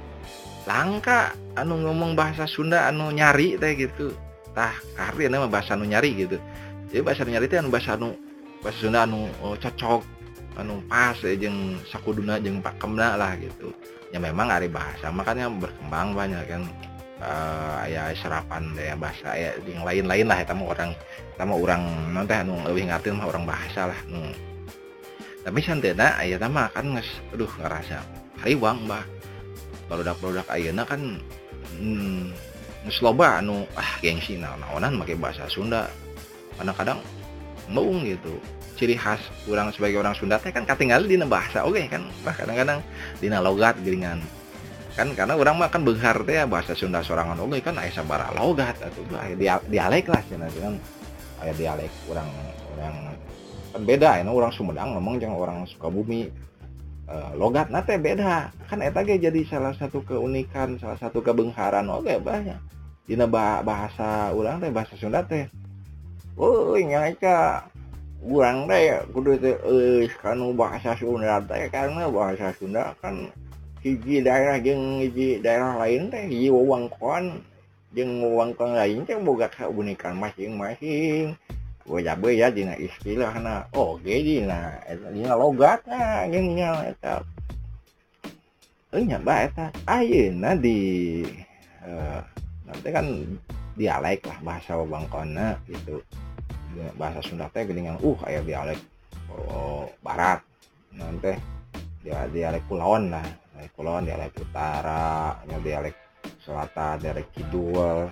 [0.66, 4.10] langka anu ngomong bahasa Sunda anu nyari teh gitu.
[4.50, 6.36] Tah kari nama bahasa anu nyari gitu.
[6.90, 8.18] Jadi bahasa anu nyari teh anu bahasa anu
[8.60, 10.02] bahasa Sunda anu oh, cocok
[10.58, 13.70] anu pas ya jeng sakuduna jeng pakemna lah gitu.
[14.10, 16.62] Ya memang hari bahasa makanya berkembang banyak kan
[17.20, 20.90] uh, aya serapan ya bahasa ya yang lain-lain lah kamu orang
[21.36, 24.20] kamu orang nanti anu lebih ngerti mah orang bahasa lah nu.
[25.46, 28.02] Tapi santena ayah mah kan nges aduh ngerasa
[28.42, 29.04] hariwang bah.
[29.86, 31.22] Produk-produk ayana kan
[31.78, 32.34] hmm,
[32.88, 35.86] nges loba anu ah gengsi naon-naonan pakai bahasa Sunda.
[36.58, 36.98] Kadang-kadang
[37.70, 38.34] meung gitu.
[38.76, 42.34] Ciri khas orang sebagai orang Sunda teh kan katingal dina bahasa oke okay, kan bah
[42.34, 42.82] kadang-kadang
[43.22, 44.20] dina logat geringan
[44.96, 48.80] kan karena orang mah kan benghar teh bahasa Sunda sorangan oke kan aya sabara logat
[48.80, 50.72] atau aya dialek lah cenah kan
[51.44, 52.28] aya dialek orang
[52.72, 52.94] orang
[53.76, 56.32] kan beda ya orang Sumedang ngomong jangan orang Sukabumi
[57.12, 62.16] eh, logat nate beda kan eta ge jadi salah satu keunikan salah satu kebengkaran oke
[62.24, 62.56] banyak
[63.04, 65.44] dina bah- bahasa urang teh bahasa Sunda teh
[66.40, 67.68] Euy nyaca
[68.24, 69.36] urang teh kudu
[70.56, 73.28] bahasa Sunda karena bahasa Sunda kan
[73.86, 77.38] hiji daerah jeung hiji daerah lain teh hiji wewengkon
[77.94, 81.38] jeung wewengkon lain teh boga keunikan masing-masing
[81.86, 87.22] Boya ya dina istilahna oge dina eta dina logatna jeung nya eta
[88.90, 91.22] nya bah eta ayeuna di
[91.86, 92.20] eh,
[92.66, 93.06] nanti kan
[93.78, 96.02] dialek lah bahasa wewengkonna gitu
[96.98, 98.82] bahasa Sunda teh geuningan uh aya dialek
[99.30, 100.42] oh, barat
[100.90, 101.38] nanti
[102.02, 103.45] dia dialek kulon lah
[103.76, 105.96] kulon dialek utara ya dialek
[106.40, 108.08] selatan dialek kidul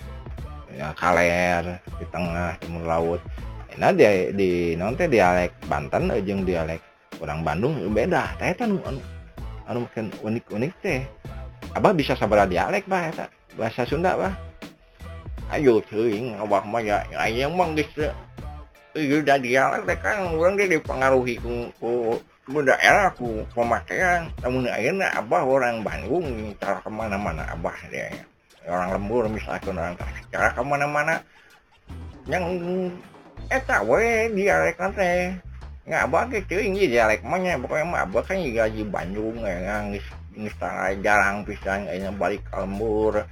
[0.69, 3.21] ya kaler di tengah timur laut.
[3.75, 4.07] Nah di
[4.37, 6.79] di nanti dialek Banten eh, jeung dialek
[7.19, 8.37] orang Bandung beda.
[8.39, 9.01] Teh anu anu
[9.67, 11.03] anu makin unik-unik teh.
[11.75, 14.37] Abah bisa sabar dialek bah eta bahasa Sunda bah.
[15.51, 18.13] Ayo teuing abah mah ya aya mah geus
[19.27, 25.81] da dialek kan urang ge dipengaruhi ku ku daerah aku pemakaian namun akhirnya Abah orang
[25.81, 27.49] Bandung cara kemana-mana.
[27.57, 28.13] Abah dia
[28.69, 29.97] orang lembur misalkan orang
[30.29, 31.25] cara kemana-mana.
[32.29, 32.45] Yang
[33.49, 35.37] eh, eta we dialek teh
[35.85, 41.45] nggak abah gitu ini dialek nya pokoknya mah abah kan gaji Bandung ya nggak jarang
[41.45, 43.25] pisang ini balik ke lembur.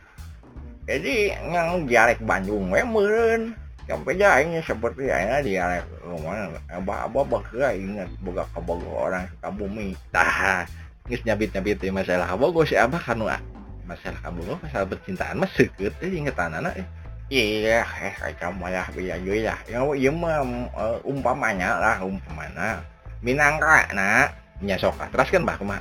[0.89, 8.09] Jadi yang dialek Bandung we meren aing seperti ayeuna dialek rumah abah abah bakal ingat
[8.23, 10.63] boga kabogo orang Sukabumi tah
[11.11, 13.43] geus nyabit-nyabit teh masalah kabogo si abah kanu ah,
[13.83, 16.87] masalah kabogo masalah percintaan seukeut teh ingetanana eh.
[17.33, 22.85] Iya eh kayak malah biaya ya yang ieu mah eh, umpamanya lah umpamana.
[23.25, 24.29] Minangka na
[24.61, 25.81] nya sok ah, teraskeun bah kumaha.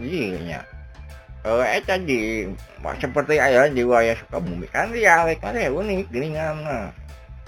[0.00, 0.64] Iya
[1.48, 2.44] eh eta di
[2.82, 6.88] mah seperti aya di wilayah Sukabumi kan dialek kan ya unik geuningan nah.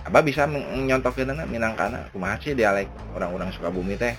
[0.08, 4.16] abah bisa men- nyontokeunna minangkana kumaha sih dialek orang-orang Sukabumi teh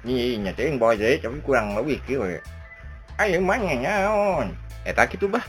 [0.00, 2.24] Iya, nya teh bawa jadi tapi kurang lebih kieu.
[3.20, 4.48] Ayo mah nya nyaon.
[4.88, 5.44] eta kitu bah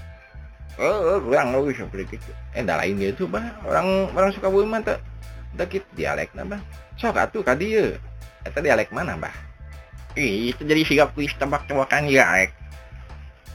[0.76, 2.32] Eh, kurang lebih seperti itu.
[2.52, 5.00] eh da lain gitu bah orang orang Sukabumi mah teu
[5.56, 6.60] teu kitu dialekna bah
[7.00, 7.96] sok atuh ka dieu
[8.44, 9.32] eta dialek mana bah
[10.20, 12.52] Ih, itu jadi sigap kuis tebak-tebakan dialek.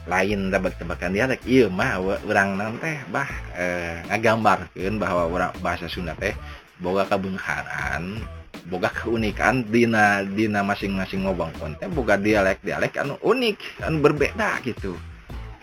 [0.07, 3.27] Lain tebak-tebakan dialek iya mah urang nang teh bah
[3.59, 6.33] eh, ngagambarkeun bahwa urang bahasa Sunda teh
[6.79, 8.23] boga kabengkaran
[8.71, 14.95] boga keunikan dina dina masing-masing ngobongkon teh boga dialek-dialek anu unik anu berbeda gitu.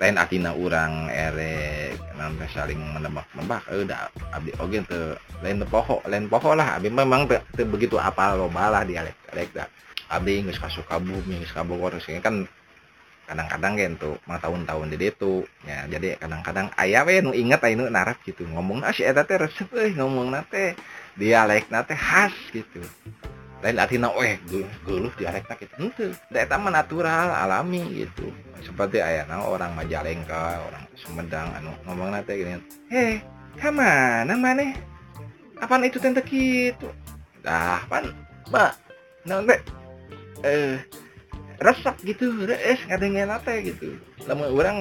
[0.02, 6.28] Lain artina urang ere nanti saling menebak-nebak eh da abdi oge teu lain poho lain
[6.28, 6.76] poho lah.
[6.76, 7.24] Abdi memang
[7.56, 9.66] begitu apal loba lah dialek dialek da.
[10.12, 12.44] Abdi geus ka Sukabumi geus ka Bogor geus kan
[13.24, 15.88] kadang-kadang tuh mah tahun-tahun di ditu ya.
[15.88, 19.72] Jadi kadang-kadang aya we nu inget aya nu narap gitu ngomong si eta teh resep
[19.72, 20.76] euy ngomong teh
[21.16, 22.84] dialek teh khas gitu.
[23.64, 24.36] Lain artinya weh
[24.84, 26.12] geuluh dialek gitu henteu.
[26.28, 28.28] Da eta mah natural alami gitu.
[28.64, 32.60] Seperti aya orang Majalengka orang Sumedang anu ngomong teh gini
[32.92, 33.24] heh
[33.56, 34.76] kamana maneh?
[35.64, 36.92] Apaan itu teh kitu
[37.40, 38.08] dah pan
[38.52, 38.76] mbak.
[39.24, 39.48] Naon
[40.44, 40.76] eh
[41.60, 42.46] resep gitu.
[42.46, 43.98] Res ngadengen teh gitu.
[44.26, 44.78] Lamun orang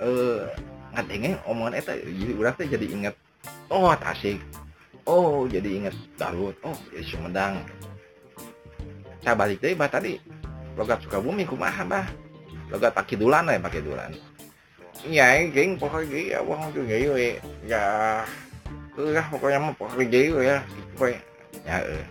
[0.00, 0.44] eh
[0.94, 3.14] ngadengen omongan eta jadi urang teh jadi inget
[3.70, 4.38] oh Tasik
[5.10, 7.62] oh jadi inget Garut oh jadi Sumedang
[9.24, 10.20] saya balik deh bah tadi
[10.78, 12.06] logat Sukabumi kumaha bah?
[12.68, 14.12] Logat Pakidulan we Pakidulan
[15.04, 17.36] Iya, geng pokoknya ya, wah itu gitu we.
[17.68, 18.24] Ya,
[18.96, 20.64] lah pokoknya mah pokoknya gitu ya.
[20.64, 21.12] Gitu we.
[21.60, 22.06] ya eh.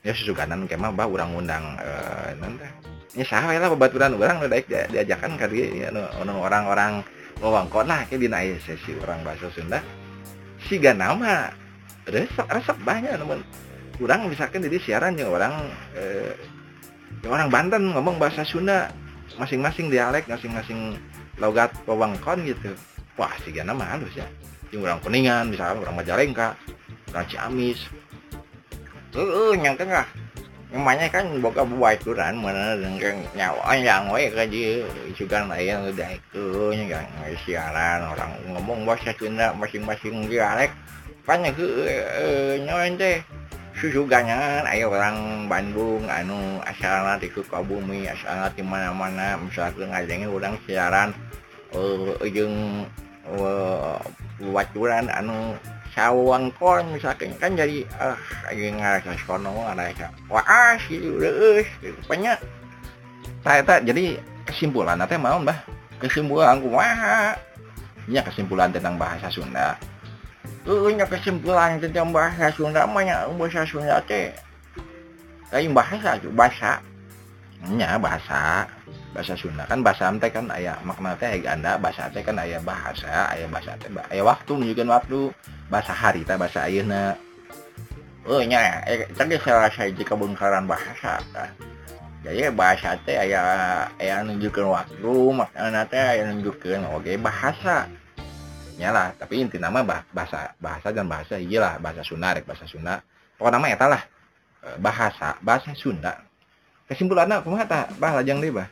[0.00, 2.64] Ya susuganan kemah bah urang undang eh nanti
[3.14, 5.88] ya saha we lah babaturan urang nu daek dia- diajakan ka dieu ya
[6.18, 7.06] orang-orang
[7.38, 9.78] wewengkon lah ke dina sesi orang bahasa Sunda.
[10.66, 11.50] Siga nama
[12.10, 13.42] resep resep banyak namun
[13.96, 15.54] kurang misalkan jadi siaran yang orang
[15.94, 16.34] eh,
[17.26, 18.90] orang Banten ngomong bahasa Sunda
[19.38, 20.98] masing-masing dialek masing-masing
[21.38, 22.74] logat wewengkon gitu.
[23.14, 24.26] Wah siga nama halus ya.
[24.74, 26.58] Yang orang Kuningan misalkan orang Majalengka
[27.14, 27.78] orang Ciamis.
[29.14, 30.02] Heeh, yang tengah.
[30.74, 34.82] emaknya kan bokap buat Quran mana dengan kan nyawaan yang wae kaji
[35.14, 36.46] suka lain udah itu
[36.90, 37.06] kan
[37.46, 40.74] siaran orang ngomong bahasa Sunda masing-masing dialek
[41.22, 41.62] kan itu
[42.66, 43.22] nyoen teh
[43.78, 51.10] susugangan ayo orang Bandung anu asalna di Sukabumi asalna di mana-mana misalkan ngajengi orang siaran
[51.74, 52.86] uh, jeung
[53.34, 53.98] uh,
[54.38, 55.58] buat Quran anu
[55.94, 58.18] sawangkon misalkan kan jadi ah
[58.50, 61.66] ayo ngarasa sono ngarasa wah sih geus
[62.10, 62.38] banyak
[63.46, 65.56] tak jadi kesimpulan nanti mau mbah
[66.02, 67.38] kesimpulan kumaha
[68.08, 69.76] nya kesimpulan tentang bahasa Sunda.
[70.64, 74.32] Punya kesimpulan tentang bahasa Sunda banyak bahasa Sunda teh.
[75.52, 76.80] Lain bahasa bahasa
[77.62, 78.68] nya bahasa
[79.14, 79.64] bahasa Sunda.
[79.64, 83.78] Kan bahasa teh kan aya makna teh ganda bahasa teh kan aya bahasa aya bahasa
[83.78, 85.20] teh aya waktu menunjukkan waktu.
[85.70, 87.14] Bahasa hari teh bahasa ayeuna.
[88.24, 91.52] Oh nya eh, tadi salah saya jika bongkaran bahasa kan
[92.24, 93.40] jadi bahasa teh aya
[94.00, 97.88] aya nunjukkan waktu makna teh aya nunjukkan oke bahasa.
[98.74, 102.98] Nyala tapi inti nama bah, bahasa bahasa dan bahasa iyalah bahasa Sunda bahasa Sunda.
[103.38, 104.02] Pokoknya nama eta lah
[104.64, 106.23] Eh, bahasa bahasa Sunda
[106.84, 108.68] kesimpulan kumaha mah tak bah lajang deh bah.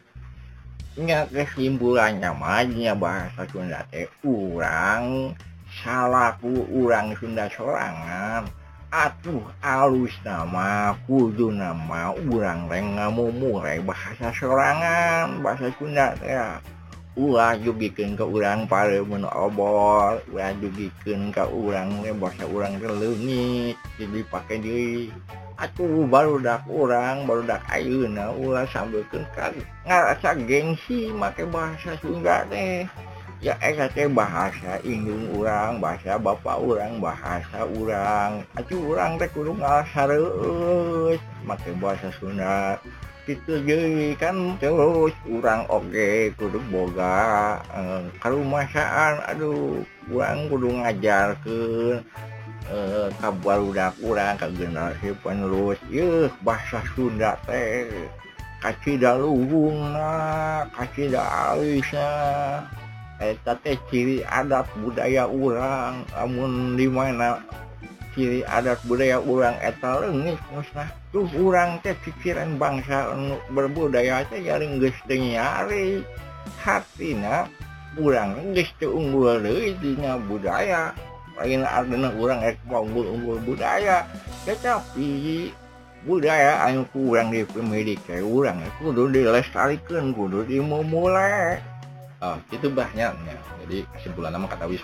[1.01, 5.33] Nya kesimpulannya mahnya bahasa Sunda teh urang
[5.81, 8.45] salahku urang Sunda sorangan.
[8.93, 16.37] Atuh alus nama kudu nama urang reng ngamu mulai bahasa sorangan bahasa Sunda teh.
[17.13, 24.19] ulang jugiken ke urang pare men obor ulang jugiken ke urang bahasa urang terlengit jadi
[24.33, 25.13] pakai diri
[25.63, 29.55] aku baru dak urang baru dak ayeuna ulah sambilkeun kan
[29.87, 32.87] ngarasa gengsi make bahasa Sunda teh.
[33.43, 38.47] Ya eta teh bahasa indung urang bahasa bapak urang bahasa urang.
[38.55, 42.79] Acu urang teh kudu ngasareueus make bahasa Sunda.
[43.23, 49.79] gitu jadi kan terus kurang oke kudu boga eh, e, kalau masaan aduh
[50.11, 51.59] kurang kudu ngajar ke
[52.66, 55.79] e, eh, kabudak kurang ke generasi penerus.
[55.87, 57.87] Yuk bahasa Sunda teh
[58.59, 62.11] kacida luhung nah kacida alisnya
[63.23, 67.39] eta teh ciri adat budaya orang amun di mana
[68.13, 74.45] ciri adat budaya urang etal leungit musnah tuh urang teh pikiran bangsa anu berbudaya teh
[74.45, 76.05] jaring geus teu nyari
[76.61, 77.49] hatina
[77.97, 80.93] urang geus teu unggul deui dina budaya.
[81.33, 84.05] Lain ardena urang rek unggul-unggul budaya.
[84.45, 85.49] Tetapi
[86.03, 91.63] budaya anu ku urang dipemilik teh urang kudu dilestarikeun kudu dimumulai
[92.19, 93.39] oh, itu bahnya nya.
[93.63, 94.83] jadi kesimpulan nama kata wis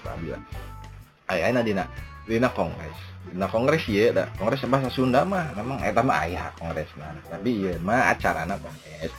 [1.27, 1.91] Ayana Dina
[2.23, 2.95] Dina Kongres
[3.37, 4.25] nah kongres ya da.
[4.41, 8.63] kongres bahasa Sunda mah memang eta mah ayah kongres nah tapi iya mah acara anak
[8.65, 9.13] kongres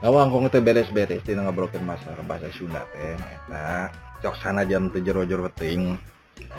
[0.00, 3.92] ngawangkong teh beres-beres tina ngebrokin masa bahasa Sunda teh eta.
[4.20, 5.96] Cok sana jam teu jero-jero penting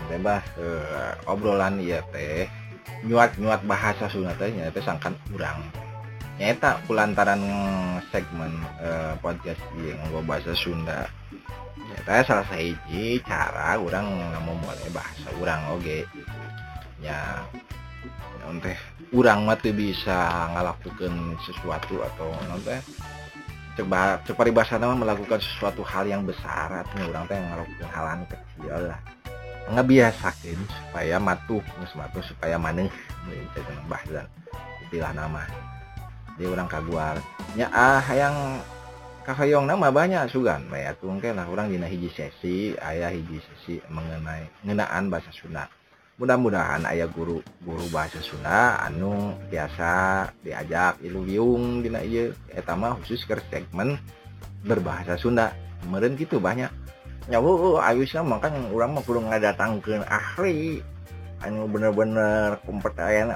[0.10, 2.50] teh bah eh, obrolan iya teh
[3.06, 5.62] nyuat-nyuat bahasa Sunda teh nya teh sangkan urang.
[6.42, 7.42] Nyata kulantaran
[8.10, 8.50] segmen
[8.82, 11.06] eh, podcast yang nggo bahasa Sunda.
[11.92, 16.08] Nyata salah sahiji cara orang ngomong mulai bahasa orang oge.
[17.04, 17.44] Ya
[18.42, 18.78] naon teh
[19.62, 22.80] teu bisa ngalakukeun sesuatu atau naon teh
[23.80, 28.26] coba cek paribasana mah melakukan sesuatu hal yang besar artinya urang teh ngalakukeun hal anu
[28.28, 29.00] kecil lah.
[29.72, 31.64] Ngabiasakeun supaya matuh
[31.96, 32.90] matuh supaya maneh
[33.30, 34.26] itu bahasa
[34.88, 35.46] istilah nama
[36.36, 37.16] dia orang kaguar
[37.54, 38.34] nya ah yang
[39.22, 40.66] Kahaong nama banyak sugan.
[40.66, 45.70] Mayung lah orang dina hiji sesi ayah hiji sesi mengenai ngenaan bahasa Sunda
[46.22, 49.90] mudah-mudahan ayah guru guru bahasa Sunda anu biasa
[50.46, 52.02] diajak ilu biung dina
[52.54, 53.98] etama khusus ke segmen
[54.62, 55.50] berbahasa Sunda
[55.82, 56.70] kemarin gitu banyak
[57.26, 60.86] nyawu Ayusnya makan orang mah kudu ngadatangkeun ahli
[61.42, 63.34] anu bener-bener kompeten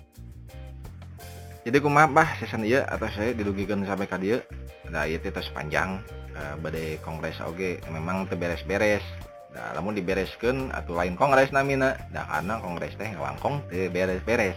[1.66, 4.38] jadi kumaha bah season ieu atau saya dirugikan sampai dieu.
[4.86, 5.98] Da ieu teh tos panjang
[6.38, 7.82] uh, badai kongres oge.
[7.90, 9.02] Memang teu beres-beres.
[9.50, 14.54] Da lamun dibereskeun atuh lain kongres namina da karena kongres teh wangkong teu beres-beres.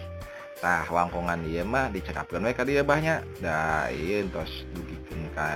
[0.61, 5.49] Tah wangkongan ieu mah dicekapkeun we ka dieu bahnya da ieu tos dugikeun ka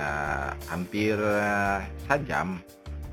[0.73, 2.57] hampir uh, sajam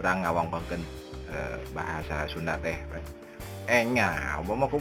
[0.01, 0.81] urang ngawangkongkeun
[1.29, 2.73] uh, bahasa Sunda teh.
[2.73, 3.20] eh
[3.71, 4.11] enya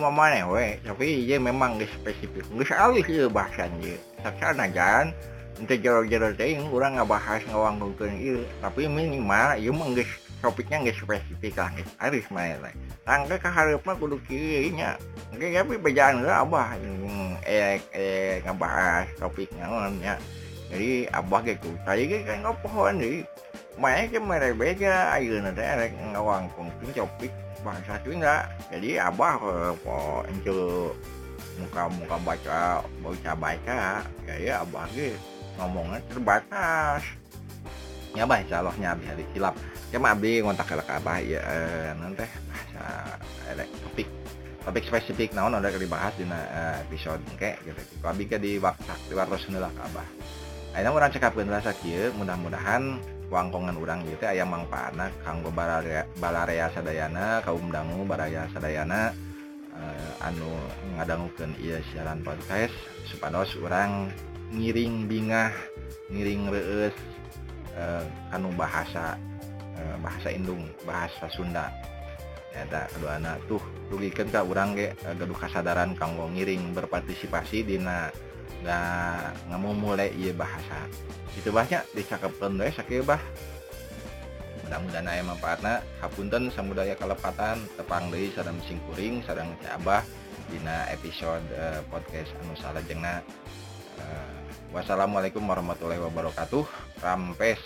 [0.10, 2.42] mana we tapi dia memang spesifik
[3.30, 5.14] bahasajan
[5.78, 6.34] jero-jero
[6.74, 7.78] kurang ngebahas ngawang
[8.66, 10.10] tapi minimal menggis
[10.42, 11.70] topiknya nggak spesifik lah
[12.02, 12.74] harus main lah
[13.06, 14.98] tangga keharapnya kudu kirinya
[15.38, 16.74] nggak tapi bejaan lah abah
[17.46, 20.16] eh eh ngebahas topiknya namanya
[20.74, 23.22] jadi abah gitu tadi kan ngopohan deh
[23.78, 25.62] main ke mereka beda ayo nanti
[26.16, 27.32] ngawang kongsi topik
[27.62, 29.40] bahasa Sunda jadi abah
[29.84, 30.52] po ence
[31.60, 32.60] muka-muka baca
[33.04, 33.80] baca baca
[34.26, 35.16] ya abah ge
[35.60, 37.04] ngomongnya terbatas.
[38.16, 39.54] Ya bah insya Allah nya bisa dikilap.
[39.92, 42.84] Ya abdi ngontak ke abah ya eh, nanti bahasa
[43.50, 44.08] ada topik
[44.64, 47.82] topik spesifik naon udah dibahas di uh, episode kayak gitu.
[48.02, 50.08] Kalau abdi ke di waktu di waktu lah ke abah.
[50.78, 57.46] Ayeuna urang cekapkeun rasa kieu mudah-mudahan wangkongan urang gitu aya mangpana kanggo balarea, balarea Sadayana
[57.46, 59.14] kaum dangu baraya Sadayana
[59.74, 60.50] uh, anu
[60.98, 62.74] ngadangguken ia siaran podcast
[63.06, 64.10] supados urang
[64.50, 65.54] ngiring bingah
[66.10, 66.98] ngiring reus
[67.78, 68.04] uh,
[68.34, 69.14] anu bahasa
[69.78, 71.70] uh, bahasa Indung bahasa Sunda.
[72.50, 73.62] Ada kedua anak tuh
[73.94, 78.10] rugikan Ka urang ge gaduh kasadaran kanggo ngiring berpartisipasi Dina
[78.64, 80.86] nggak mau mulai iya bahasa
[81.38, 83.22] itu bahnya dicakapkan deh sakit bah.
[84.68, 85.82] Mudah-mudahan aya manfaatna.
[85.98, 90.06] Hapunten samudaya kalepatan tepang deui sareng singkuring sareng Teh Abah
[90.54, 93.26] dina episode eh, podcast anu salajengna
[94.00, 94.40] Eh,
[94.72, 96.64] wassalamualaikum warahmatullahi wabarakatuh.
[97.04, 97.60] Rampes